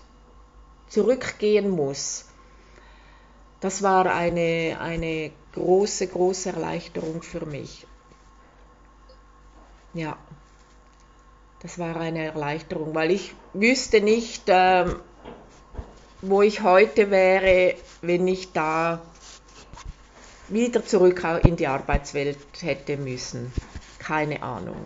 [0.89, 2.25] zurückgehen muss,
[3.61, 7.87] das war eine, eine große, große Erleichterung für mich.
[9.93, 10.17] Ja,
[11.63, 14.99] das war eine Erleichterung, weil ich wüsste nicht, ähm,
[16.21, 19.01] wo ich heute wäre, wenn ich da
[20.49, 23.51] wieder zurück in die Arbeitswelt hätte müssen.
[23.97, 24.85] Keine Ahnung.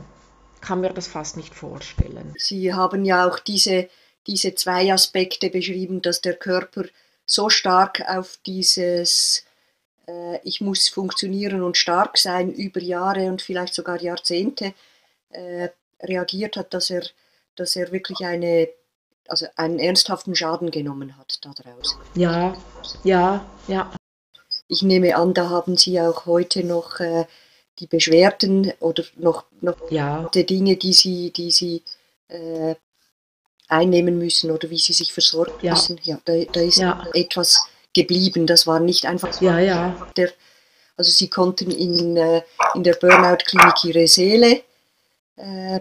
[0.62, 2.34] Kann mir das fast nicht vorstellen.
[2.38, 3.90] Sie haben ja auch diese,
[4.28, 6.86] diese zwei Aspekte beschrieben, dass der Körper
[7.26, 9.44] so stark auf dieses
[10.08, 14.74] äh, Ich muss funktionieren und stark sein über Jahre und vielleicht sogar Jahrzehnte
[15.32, 15.70] äh,
[16.02, 17.04] reagiert hat, dass er,
[17.56, 18.70] dass er wirklich eine,
[19.28, 21.98] also einen ernsthaften Schaden genommen hat daraus.
[22.16, 22.58] Ja,
[23.04, 23.92] ja, ja.
[24.68, 27.26] Ich nehme an, da haben Sie auch heute noch äh,
[27.80, 30.30] die Beschwerden oder noch, noch ja.
[30.34, 31.84] die Dinge, die Sie, die Sie
[32.28, 32.76] äh,
[33.68, 35.74] einnehmen müssen oder wie sie sich versorgen ja.
[35.74, 36.00] müssen.
[36.04, 37.06] Ja, da, da ist ja.
[37.14, 38.48] etwas geblieben.
[38.48, 40.08] Das war nicht einfach ja, ja.
[40.16, 40.32] der.
[40.96, 42.42] Also sie konnten in, äh,
[42.74, 44.64] in der Burnout-Klinik ihre Seele,
[45.38, 45.80] äh,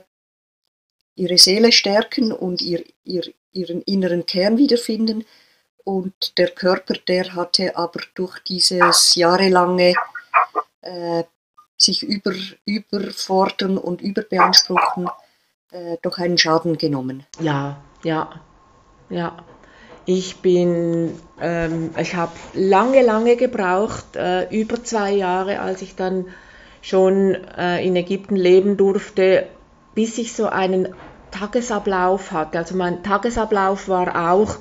[1.16, 5.24] ihre Seele stärken und ihr, ihr, ihren inneren Kern wiederfinden.
[5.84, 9.94] Und der Körper, der hatte aber durch dieses jahrelange
[10.82, 11.24] äh,
[11.76, 12.32] sich über,
[12.64, 15.08] überfordern und überbeanspruchen
[15.70, 17.24] äh, doch einen Schaden genommen.
[17.38, 18.40] Ja, ja,
[19.10, 19.36] ja.
[20.06, 26.26] Ich bin, ähm, ich habe lange, lange gebraucht, äh, über zwei Jahre, als ich dann
[26.86, 29.46] schon äh, in Ägypten leben durfte,
[29.96, 30.94] bis ich so einen
[31.32, 32.58] Tagesablauf hatte.
[32.58, 34.58] Also mein Tagesablauf war auch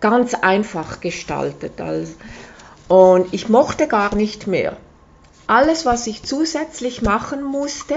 [0.00, 1.80] ganz einfach gestaltet.
[1.80, 2.12] Also,
[2.88, 4.76] und ich mochte gar nicht mehr.
[5.46, 7.94] Alles, was ich zusätzlich machen musste,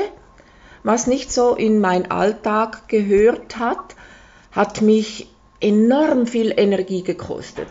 [0.84, 3.96] was nicht so in meinen Alltag gehört hat,
[4.54, 5.28] hat mich
[5.60, 7.68] enorm viel Energie gekostet.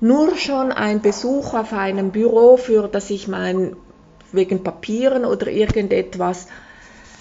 [0.00, 3.76] Nur schon ein Besuch auf einem Büro, für das ich mein,
[4.32, 6.46] wegen Papieren oder irgendetwas,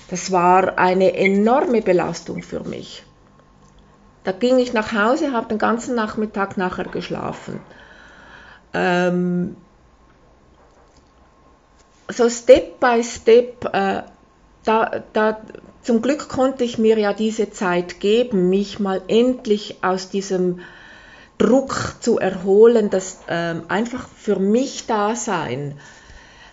[0.10, 3.04] das war eine enorme Belastung für mich.
[4.24, 7.60] Da ging ich nach Hause, habe den ganzen Nachmittag nachher geschlafen.
[8.74, 9.56] Ähm,
[12.10, 14.04] so Step by Step äh,
[14.68, 15.40] da, da,
[15.82, 20.60] zum Glück konnte ich mir ja diese Zeit geben, mich mal endlich aus diesem
[21.38, 25.80] Druck zu erholen, das ähm, einfach für mich da sein.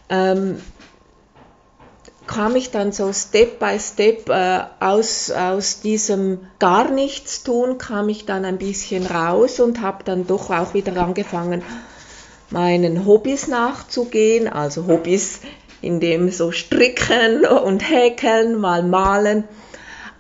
[0.09, 0.59] Ähm,
[2.27, 8.09] kam ich dann so Step by Step äh, aus, aus diesem gar nichts tun, kam
[8.09, 11.63] ich dann ein bisschen raus und habe dann doch auch wieder angefangen,
[12.51, 15.41] meinen Hobbys nachzugehen, also Hobbys
[15.83, 19.45] in dem so stricken und häkeln, mal malen.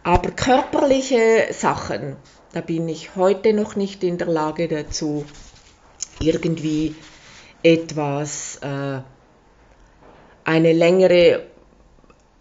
[0.02, 2.16] Aber körperliche Sachen,
[2.52, 5.24] da bin ich heute noch nicht in der Lage dazu,
[6.20, 6.94] irgendwie
[7.62, 9.00] etwas, äh,
[10.44, 11.42] eine längere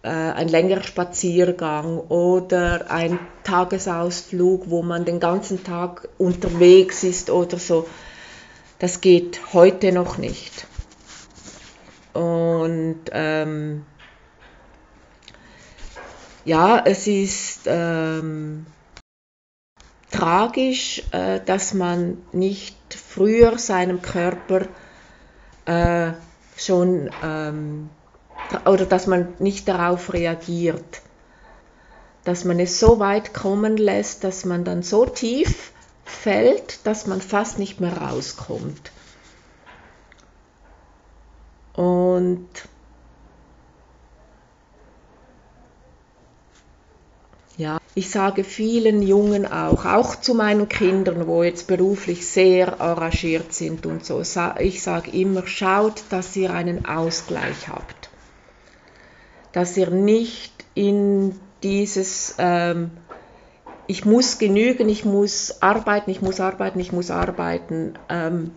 [0.04, 7.58] äh, ein längerer Spaziergang oder ein Tagesausflug, wo man den ganzen Tag unterwegs ist oder
[7.58, 7.88] so.
[8.78, 10.66] Das geht heute noch nicht.
[12.12, 13.86] Und ähm,
[16.44, 18.66] ja, es ist ähm,
[20.10, 24.66] tragisch, äh, dass man nicht früher seinem Körper
[25.64, 26.12] äh,
[26.56, 27.88] schon ähm,
[28.64, 31.02] oder dass man nicht darauf reagiert,
[32.24, 35.72] dass man es so weit kommen lässt, dass man dann so tief
[36.04, 38.90] fällt, dass man fast nicht mehr rauskommt.
[41.74, 42.48] Und
[47.56, 53.52] ja, ich sage vielen Jungen auch, auch zu meinen Kindern, wo jetzt beruflich sehr arrangiert
[53.52, 54.22] sind und so,
[54.58, 58.10] ich sage immer, schaut, dass ihr einen Ausgleich habt
[59.54, 62.90] dass ihr nicht in dieses, ähm,
[63.86, 68.50] ich muss genügen, ich muss arbeiten, ich muss arbeiten, ich muss arbeiten, ähm,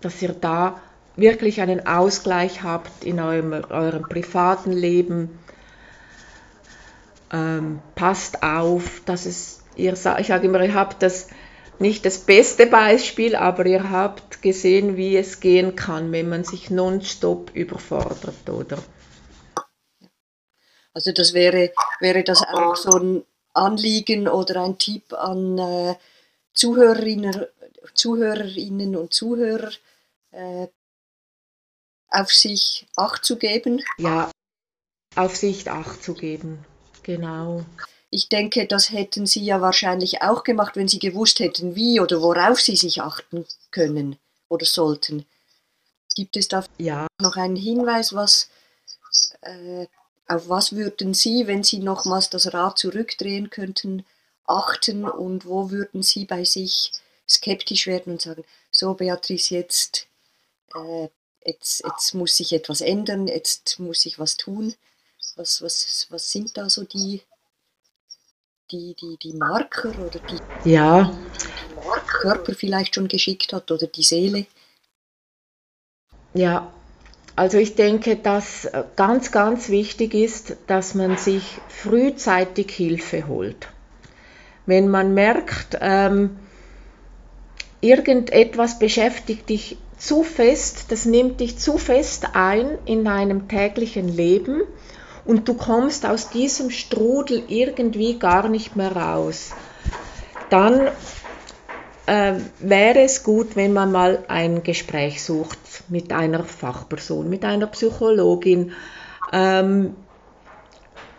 [0.00, 0.80] dass ihr da
[1.16, 5.40] wirklich einen Ausgleich habt in eurem, eurem privaten Leben.
[7.32, 9.98] Ähm, passt auf, dass es, ihr, ich
[10.28, 11.28] sage immer, ihr habt das
[11.80, 16.70] nicht das beste Beispiel, aber ihr habt gesehen, wie es gehen kann, wenn man sich
[16.70, 18.78] nonstop überfordert, oder?
[20.94, 25.96] Also das wäre, wäre das auch so ein Anliegen oder ein Tipp an äh,
[26.52, 27.46] Zuhörerinnen,
[27.94, 29.72] Zuhörerinnen und Zuhörer,
[30.30, 30.68] äh,
[32.08, 33.82] auf sich Acht zu geben?
[33.98, 34.30] Ja,
[35.16, 36.64] auf sich Acht zu geben,
[37.02, 37.64] genau.
[38.10, 42.22] Ich denke, das hätten Sie ja wahrscheinlich auch gemacht, wenn Sie gewusst hätten, wie oder
[42.22, 44.16] worauf Sie sich achten können
[44.48, 45.26] oder sollten.
[46.14, 47.08] Gibt es da ja.
[47.20, 48.50] noch einen Hinweis, was
[49.40, 49.86] äh,
[50.26, 54.04] auf was würden Sie, wenn Sie nochmals das Rad zurückdrehen könnten,
[54.46, 56.92] achten und wo würden Sie bei sich
[57.28, 60.06] skeptisch werden und sagen, so Beatrice, jetzt,
[60.74, 61.08] äh,
[61.44, 64.74] jetzt, jetzt muss sich etwas ändern, jetzt muss ich was tun.
[65.36, 67.22] Was, was, was sind da so die,
[68.70, 71.12] die, die, die Marker oder die, ja.
[71.36, 74.46] die Körper vielleicht schon geschickt hat oder die Seele?
[76.34, 76.72] Ja,
[77.36, 83.68] also ich denke, dass äh, ganz, ganz wichtig ist, dass man sich frühzeitig Hilfe holt.
[84.66, 86.36] Wenn man merkt, ähm,
[87.80, 94.62] irgendetwas beschäftigt dich zu fest, das nimmt dich zu fest ein in deinem täglichen Leben
[95.24, 99.50] und du kommst aus diesem Strudel irgendwie gar nicht mehr raus,
[100.50, 100.88] dann
[102.06, 107.66] äh, wäre es gut, wenn man mal ein Gespräch sucht mit einer Fachperson, mit einer
[107.68, 108.72] Psychologin.
[109.32, 109.94] Ähm,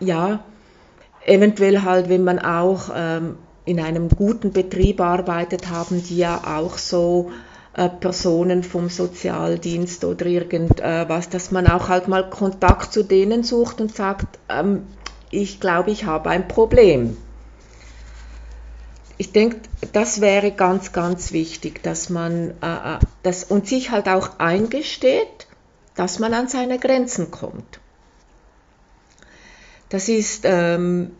[0.00, 0.44] ja,
[1.24, 6.78] eventuell halt, wenn man auch ähm, in einem guten Betrieb arbeitet, haben die ja auch
[6.78, 7.32] so
[7.74, 13.80] äh, Personen vom Sozialdienst oder irgendwas, dass man auch halt mal Kontakt zu denen sucht
[13.80, 14.84] und sagt, ähm,
[15.30, 17.16] ich glaube, ich habe ein Problem
[19.18, 19.60] ich denke,
[19.92, 25.46] das wäre ganz, ganz wichtig, dass man äh, äh, das, und sich halt auch eingesteht,
[25.94, 27.80] dass man an seine Grenzen kommt.
[29.88, 31.12] Das ist ähm,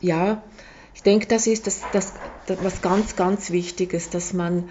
[0.00, 0.42] ja,
[0.94, 2.12] ich denke, das ist das, das,
[2.46, 4.68] das, was ganz, ganz Wichtiges, dass man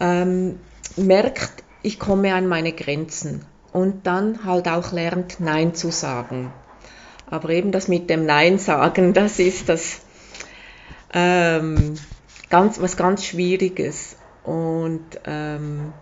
[0.00, 0.60] ähm,
[0.96, 6.52] merkt, ich komme an meine Grenzen und dann halt auch lernt, Nein zu sagen.
[7.32, 10.02] Aber eben das mit dem Nein sagen, das ist das
[11.14, 11.94] ähm,
[12.50, 14.16] ganz, was ganz Schwieriges.
[14.44, 15.94] Und ähm,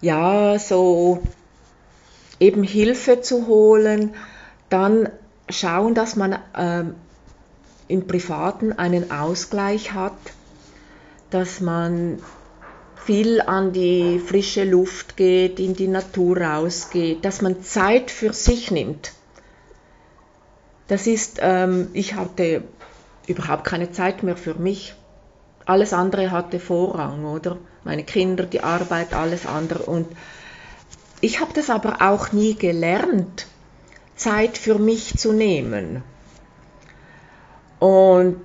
[0.00, 1.24] ja, so
[2.38, 4.14] eben Hilfe zu holen,
[4.68, 5.08] dann
[5.48, 6.94] schauen, dass man ähm,
[7.88, 10.12] im Privaten einen Ausgleich hat,
[11.30, 12.20] dass man
[13.04, 18.70] viel an die frische Luft geht, in die Natur rausgeht, dass man Zeit für sich
[18.70, 19.12] nimmt.
[20.88, 22.64] Das ist, ähm, ich hatte
[23.26, 24.94] überhaupt keine Zeit mehr für mich.
[25.66, 27.58] Alles andere hatte Vorrang, oder?
[27.84, 29.82] Meine Kinder, die Arbeit, alles andere.
[29.84, 30.08] Und
[31.20, 33.46] ich habe das aber auch nie gelernt,
[34.16, 36.02] Zeit für mich zu nehmen.
[37.78, 38.40] Und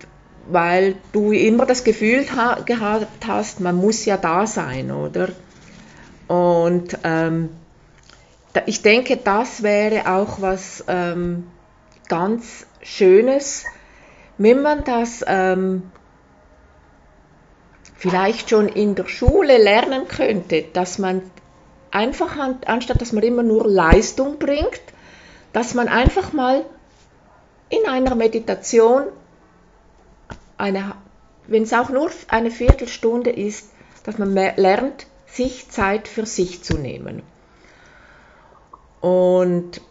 [0.51, 5.29] weil du immer das Gefühl ha gehabt hast, man muss ja da sein, oder?
[6.27, 7.49] Und ähm,
[8.53, 11.47] da, ich denke, das wäre auch was ähm,
[12.07, 13.65] ganz Schönes,
[14.37, 15.91] wenn man das ähm,
[17.95, 21.21] vielleicht schon in der Schule lernen könnte, dass man
[21.91, 24.81] einfach, anstatt dass man immer nur Leistung bringt,
[25.53, 26.63] dass man einfach mal
[27.69, 29.03] in einer Meditation,
[30.59, 30.95] eine,
[31.47, 33.71] wenn es auch nur eine Viertelstunde ist,
[34.03, 37.23] dass man lernt, sich Zeit für sich zu nehmen.
[39.01, 39.81] Und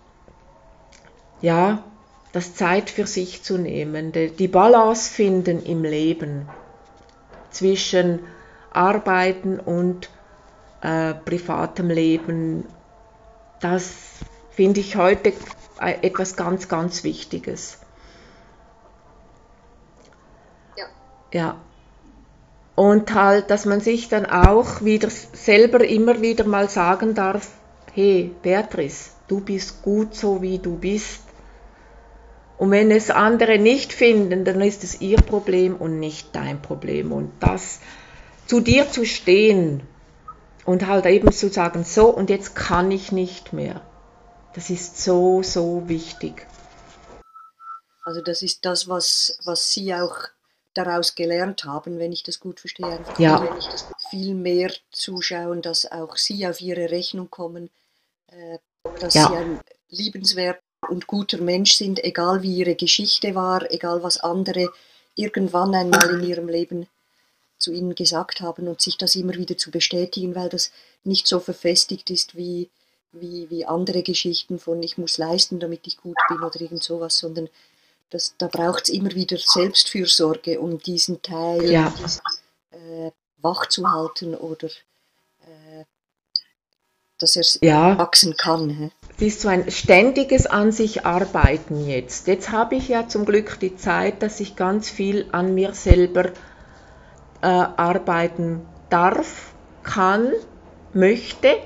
[1.41, 1.85] ja,
[2.33, 6.49] das Zeit für sich zu nehmen, die Balance finden im Leben
[7.51, 8.21] zwischen
[8.71, 10.11] Arbeiten und
[10.83, 12.67] äh, privatem Leben,
[13.61, 13.95] das
[14.51, 15.33] finde ich heute
[15.79, 17.79] etwas ganz, ganz Wichtiges.
[21.33, 21.61] Ja.
[22.75, 27.51] Und halt, dass man sich dann auch wieder selber immer wieder mal sagen darf,
[27.93, 31.23] hey Beatrice, du bist gut so wie du bist.
[32.57, 37.13] Und wenn es andere nicht finden, dann ist es ihr Problem und nicht dein Problem.
[37.13, 37.81] Und das
[38.47, 39.83] zu dir zu stehen
[40.65, 43.81] und halt eben zu sagen, so und jetzt kann ich nicht mehr.
[44.55, 46.47] Das ist so, so wichtig.
[48.05, 50.17] Also das ist das, was, was Sie auch
[50.79, 52.87] daraus gelernt haben, wenn ich das gut verstehe.
[52.87, 53.41] Einfach ja.
[53.41, 53.71] viel,
[54.11, 57.71] viel mehr zuschauen, dass auch Sie auf Ihre Rechnung kommen,
[58.29, 58.59] äh,
[59.01, 59.29] dass ja.
[59.29, 59.61] Sie ein
[59.91, 64.69] liebenswerter und guter Mensch sind, egal wie Ihre Geschichte war, egal was andere
[65.17, 66.87] irgendwann einmal in Ihrem Leben
[67.59, 70.71] zu Ihnen gesagt haben und sich das immer wieder zu bestätigen, weil das
[71.03, 72.71] nicht so verfestigt ist wie,
[73.11, 77.19] wie, wie andere Geschichten von ich muss leisten, damit ich gut bin oder irgend sowas,
[77.19, 77.49] sondern
[78.11, 81.93] das, da braucht es immer wieder Selbstfürsorge, um diesen Teil ja.
[82.71, 85.85] äh, wach zu halten oder äh,
[87.19, 87.99] dass er ja.
[87.99, 88.71] wachsen kann.
[88.71, 88.91] He?
[89.17, 92.29] Es ist so ein ständiges an sich arbeiten jetzt.
[92.29, 96.27] Jetzt habe ich ja zum Glück die Zeit, dass ich ganz viel an mir selber
[97.43, 99.53] äh, arbeiten darf,
[99.83, 100.33] kann,
[100.93, 101.57] möchte.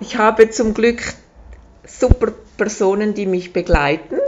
[0.00, 1.02] Ich habe zum Glück
[1.86, 4.18] super Personen, die mich begleiten,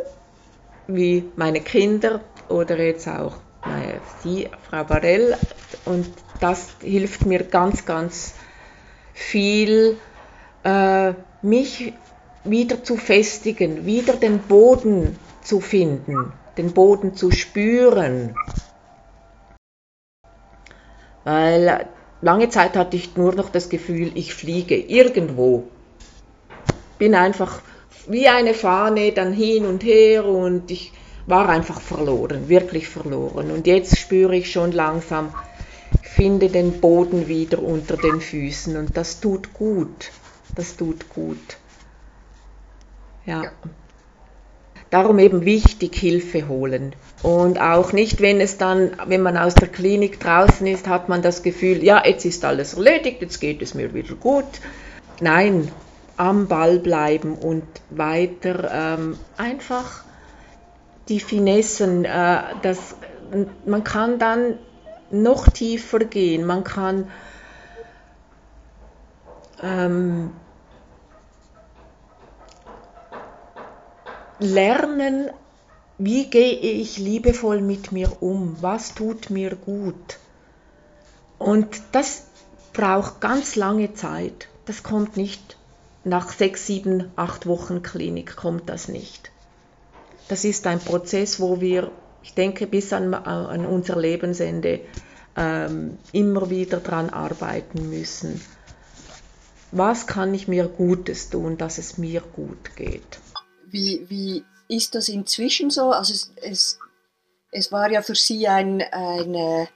[0.95, 5.37] wie meine Kinder oder jetzt auch meine, Sie, Frau Barell.
[5.85, 6.07] Und
[6.41, 8.35] das hilft mir ganz, ganz
[9.13, 9.99] viel,
[10.65, 11.13] äh,
[11.43, 11.93] mich
[12.45, 18.35] wieder zu festigen, wieder den Boden zu finden, den Boden zu spüren.
[21.25, 21.87] Weil
[22.21, 25.65] lange Zeit hatte ich nur noch das Gefühl, ich fliege irgendwo.
[26.99, 27.63] Bin einfach
[28.09, 30.93] wie eine Fahne dann hin und her und ich
[31.27, 33.51] war einfach verloren, wirklich verloren.
[33.51, 35.33] Und jetzt spüre ich schon langsam,
[36.03, 40.11] ich finde den Boden wieder unter den Füßen und das tut gut.
[40.55, 41.57] Das tut gut.
[43.25, 43.45] Ja.
[43.45, 43.53] ja.
[44.91, 46.95] Darum eben wichtig Hilfe holen.
[47.23, 51.23] Und auch nicht, wenn es dann, wenn man aus der Klinik draußen ist, hat man
[51.23, 54.45] das Gefühl, ja, jetzt ist alles erledigt, jetzt geht es mir wieder gut.
[55.21, 55.71] Nein,
[56.17, 60.05] am Ball bleiben und weiter ähm, einfach
[61.09, 62.95] die Finessen, äh, das,
[63.67, 64.59] man kann dann
[65.11, 67.11] noch tiefer gehen, man kann
[69.63, 70.33] ähm,
[74.39, 75.31] lernen,
[75.99, 80.19] wie gehe ich liebevoll mit mir um, was tut mir gut.
[81.39, 82.25] Und das
[82.73, 84.49] braucht ganz lange Zeit.
[84.65, 85.57] Das kommt nicht
[86.05, 89.31] nach sechs, sieben, acht Wochen Klinik, kommt das nicht.
[90.29, 91.91] Das ist ein Prozess, wo wir,
[92.23, 94.81] ich denke, bis an, an unser Lebensende
[95.37, 98.41] ähm, immer wieder daran arbeiten müssen.
[99.71, 103.19] Was kann ich mir Gutes tun, dass es mir gut geht?
[103.71, 105.91] Wie, wie ist das inzwischen so?
[105.91, 106.79] Also es, es,
[107.51, 109.69] es war ja für Sie ein, eine,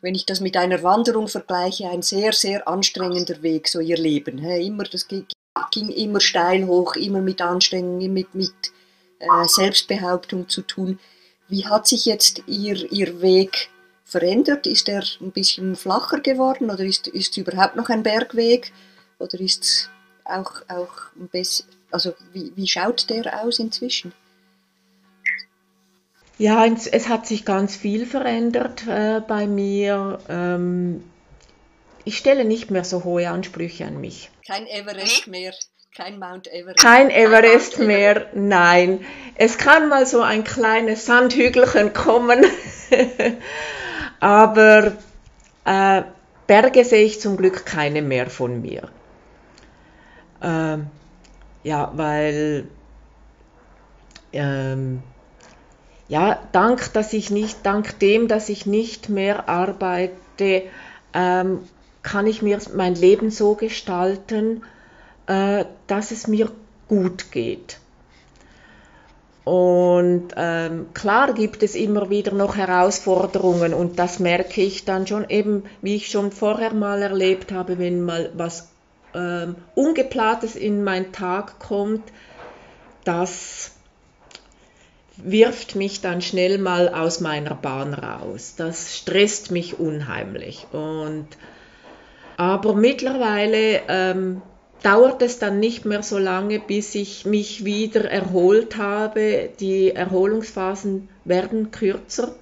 [0.00, 4.38] wenn ich das mit einer Wanderung vergleiche, ein sehr, sehr anstrengender Weg, so Ihr Leben.
[4.38, 5.26] Immer, das ging,
[5.70, 8.52] ging immer steil hoch, immer mit Anstrengungen, mit, mit
[9.18, 10.98] äh, Selbstbehauptung zu tun.
[11.48, 13.70] Wie hat sich jetzt Ihr, Ihr Weg
[14.04, 14.66] verändert?
[14.66, 18.72] Ist er ein bisschen flacher geworden oder ist es überhaupt noch ein Bergweg?
[19.18, 19.90] Oder ist es
[20.24, 24.12] auch, auch ein bisschen, also wie, wie schaut der aus inzwischen?
[26.38, 30.20] Ja, es hat sich ganz viel verändert äh, bei mir.
[30.28, 31.02] Ähm,
[32.04, 34.30] ich stelle nicht mehr so hohe Ansprüche an mich.
[34.46, 35.52] Kein Everest mehr.
[35.96, 36.78] Kein Mount Everest.
[36.78, 39.04] Kein Everest mehr, nein.
[39.34, 42.46] Es kann mal so ein kleines Sandhügelchen kommen,
[44.20, 44.92] aber
[45.64, 46.02] äh,
[46.46, 48.88] Berge sehe ich zum Glück keine mehr von mir.
[50.40, 50.86] Ähm,
[51.64, 52.68] ja, weil
[54.32, 55.02] ähm,
[56.08, 60.62] ja, dank, dass ich nicht, dank dem, dass ich nicht mehr arbeite,
[61.14, 61.60] ähm,
[62.02, 64.62] kann ich mir mein Leben so gestalten,
[65.26, 66.50] äh, dass es mir
[66.88, 67.78] gut geht.
[69.44, 75.28] Und ähm, klar gibt es immer wieder noch Herausforderungen und das merke ich dann schon
[75.30, 78.68] eben, wie ich schon vorher mal erlebt habe, wenn mal was
[79.14, 82.02] ähm, Ungeplantes in meinen Tag kommt,
[83.04, 83.70] das
[85.22, 88.54] wirft mich dann schnell mal aus meiner Bahn raus.
[88.56, 90.66] Das stresst mich unheimlich.
[90.72, 91.26] Und,
[92.36, 94.42] aber mittlerweile ähm,
[94.82, 99.50] dauert es dann nicht mehr so lange, bis ich mich wieder erholt habe.
[99.60, 102.34] Die Erholungsphasen werden kürzer.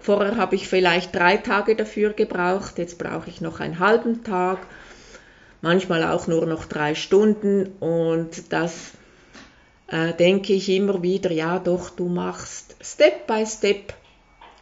[0.00, 4.58] Vorher habe ich vielleicht drei Tage dafür gebraucht, jetzt brauche ich noch einen halben Tag,
[5.62, 8.92] manchmal auch nur noch drei Stunden und das
[9.88, 13.94] äh, denke ich immer wieder, ja doch, du machst Step by Step,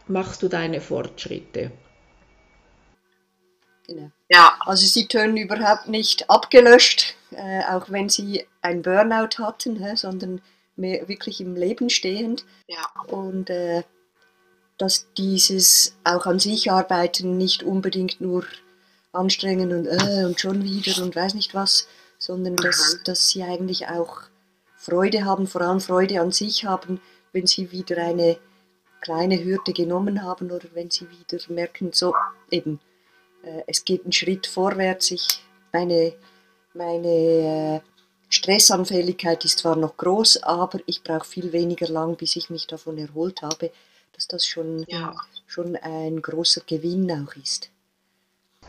[0.07, 1.71] machst du deine Fortschritte.
[3.87, 4.11] Genau.
[4.29, 4.57] Ja.
[4.61, 10.41] Also sie tönen überhaupt nicht abgelöscht, äh, auch wenn sie ein Burnout hatten, hä, sondern
[10.75, 12.45] mehr wirklich im Leben stehend.
[12.67, 12.89] Ja.
[13.07, 13.83] Und äh,
[14.77, 18.45] dass dieses auch an sich arbeiten nicht unbedingt nur
[19.13, 23.87] anstrengend und, äh, und schon wieder und weiß nicht was, sondern dass, dass sie eigentlich
[23.87, 24.23] auch
[24.85, 27.01] Freude haben, vor allem Freude an sich haben,
[27.33, 28.37] wenn sie wieder eine
[29.01, 32.13] kleine Hürde genommen haben oder wenn sie wieder merken, so
[32.51, 32.79] eben,
[33.43, 35.41] äh, es geht einen Schritt vorwärts, ich,
[35.73, 36.13] meine,
[36.73, 37.79] meine äh,
[38.29, 42.97] Stressanfälligkeit ist zwar noch groß, aber ich brauche viel weniger lang, bis ich mich davon
[42.97, 43.71] erholt habe,
[44.13, 45.13] dass das schon, ja.
[45.47, 47.69] schon ein großer Gewinn auch ist.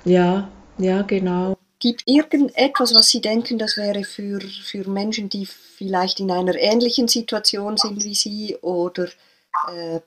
[0.04, 1.56] Ja, ja, genau.
[1.78, 7.06] Gibt irgendetwas, was Sie denken, das wäre für, für Menschen, die vielleicht in einer ähnlichen
[7.06, 9.08] Situation sind wie Sie oder
[9.68, 10.00] äh,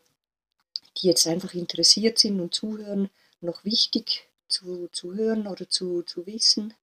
[0.97, 3.09] die jetzt einfach interessiert sind und zuhören,
[3.41, 6.73] noch wichtig zu, zu hören oder zu, zu wissen?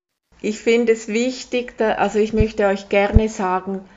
[0.41, 3.89] Ich finde es wichtig, da, also ich möchte euch gerne sagen,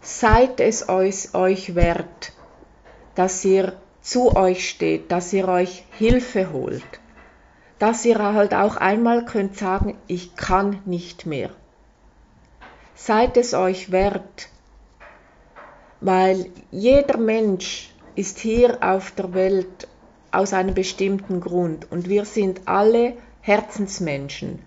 [0.00, 2.32] seid es euch, euch wert,
[3.16, 6.84] dass ihr zu euch steht, dass ihr euch Hilfe holt
[7.78, 11.50] dass ihr halt auch einmal könnt sagen, ich kann nicht mehr.
[12.94, 14.48] Seid es euch wert,
[16.00, 19.88] weil jeder Mensch ist hier auf der Welt
[20.32, 24.62] aus einem bestimmten Grund und wir sind alle Herzensmenschen.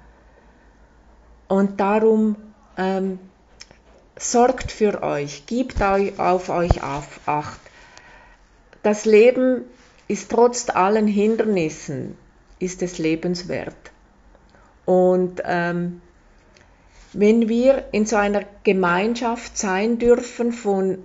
[1.47, 2.35] Und darum
[2.77, 3.19] ähm,
[4.17, 7.59] sorgt für euch, gebt euch auf euch auf, acht.
[8.83, 9.63] Das Leben
[10.07, 12.15] ist trotz allen Hindernissen
[12.59, 13.91] ist es lebenswert.
[14.85, 16.01] Und ähm,
[17.13, 21.03] wenn wir in so einer Gemeinschaft sein dürfen von,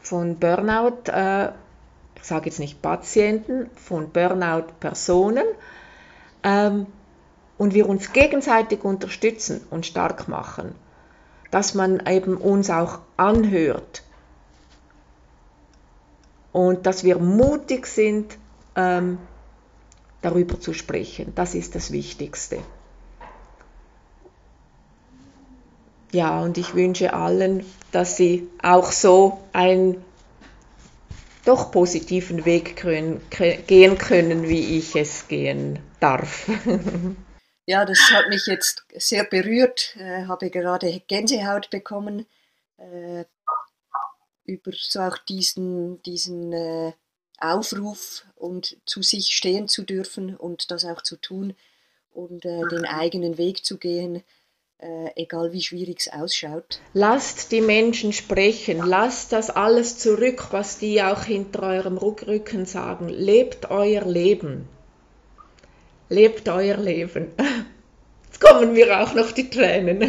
[0.00, 1.48] von Burnout, äh,
[2.16, 5.44] ich sage jetzt nicht Patienten, von Burnout-Personen,
[6.42, 6.86] ähm,
[7.58, 10.74] und wir uns gegenseitig unterstützen und stark machen,
[11.50, 14.02] dass man eben uns auch anhört
[16.52, 18.38] und dass wir mutig sind,
[18.76, 19.18] ähm,
[20.24, 21.32] darüber zu sprechen.
[21.34, 22.58] Das ist das Wichtigste.
[26.12, 30.04] Ja, und ich wünsche allen, dass sie auch so einen
[31.44, 33.20] doch positiven Weg können,
[33.66, 36.48] gehen können, wie ich es gehen darf.
[37.66, 42.26] Ja, das hat mich jetzt sehr berührt, äh, habe gerade Gänsehaut bekommen
[42.76, 43.24] äh,
[44.44, 46.92] über so auch diesen, diesen äh,
[47.52, 51.54] Aufruf und zu sich stehen zu dürfen und das auch zu tun
[52.12, 54.22] und äh, den eigenen Weg zu gehen,
[54.78, 56.80] äh, egal wie schwierig es ausschaut.
[56.92, 63.08] Lasst die Menschen sprechen, lasst das alles zurück, was die auch hinter eurem Rücken sagen.
[63.08, 64.68] Lebt euer Leben.
[66.08, 67.32] Lebt euer Leben.
[68.26, 70.00] Jetzt kommen mir auch noch die Tränen.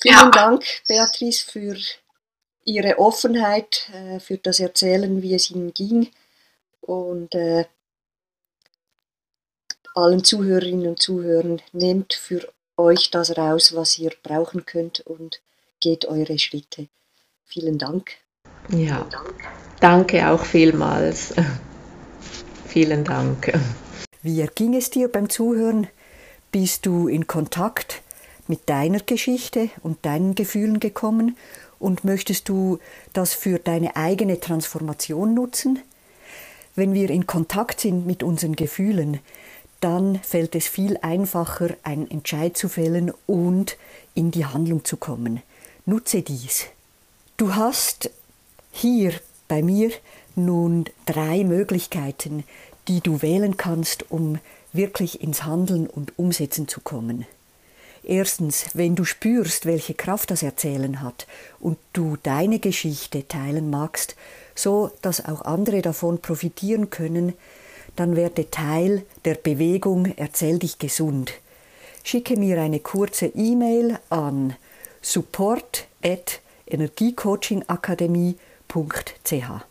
[0.00, 0.30] Vielen ja.
[0.30, 1.76] Dank, Beatrice, für
[2.68, 6.08] ihre Offenheit äh, für das Erzählen, wie es ihnen ging.
[6.80, 7.64] Und äh,
[9.94, 12.46] allen Zuhörerinnen und Zuhörern, nehmt für
[12.76, 15.40] euch das raus, was ihr brauchen könnt und
[15.80, 16.88] geht eure Schritte.
[17.44, 18.12] Vielen Dank.
[18.68, 19.08] Ja,
[19.80, 21.34] danke auch vielmals.
[22.66, 23.52] Vielen Dank.
[24.22, 25.88] Wie ging es dir beim Zuhören?
[26.52, 28.02] Bist du in Kontakt
[28.46, 31.36] mit deiner Geschichte und deinen Gefühlen gekommen
[31.78, 32.78] und möchtest du
[33.12, 35.80] das für deine eigene Transformation nutzen?
[36.74, 39.20] Wenn wir in Kontakt sind mit unseren Gefühlen,
[39.80, 43.76] dann fällt es viel einfacher, einen Entscheid zu fällen und
[44.14, 45.42] in die Handlung zu kommen.
[45.86, 46.66] Nutze dies.
[47.36, 48.10] Du hast
[48.72, 49.12] hier
[49.46, 49.90] bei mir
[50.34, 52.44] nun drei Möglichkeiten,
[52.88, 54.38] die du wählen kannst, um
[54.72, 57.26] wirklich ins Handeln und Umsetzen zu kommen.
[58.02, 61.26] Erstens, wenn du spürst, welche Kraft das Erzählen hat
[61.60, 64.16] und du deine Geschichte teilen magst,
[64.54, 67.34] so dass auch andere davon profitieren können,
[67.96, 71.32] dann werde Teil der Bewegung Erzähl dich gesund.
[72.04, 74.56] Schicke mir eine kurze E-Mail an
[75.02, 79.64] support at energiecoachingakademie.ch.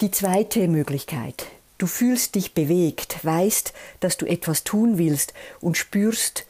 [0.00, 1.46] Die zweite Möglichkeit.
[1.78, 6.46] Du fühlst dich bewegt, weißt, dass du etwas tun willst und spürst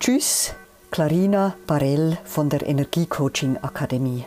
[0.00, 0.54] Tschüss,
[0.90, 4.24] Clarina Barell von der Energiecoaching Akademie.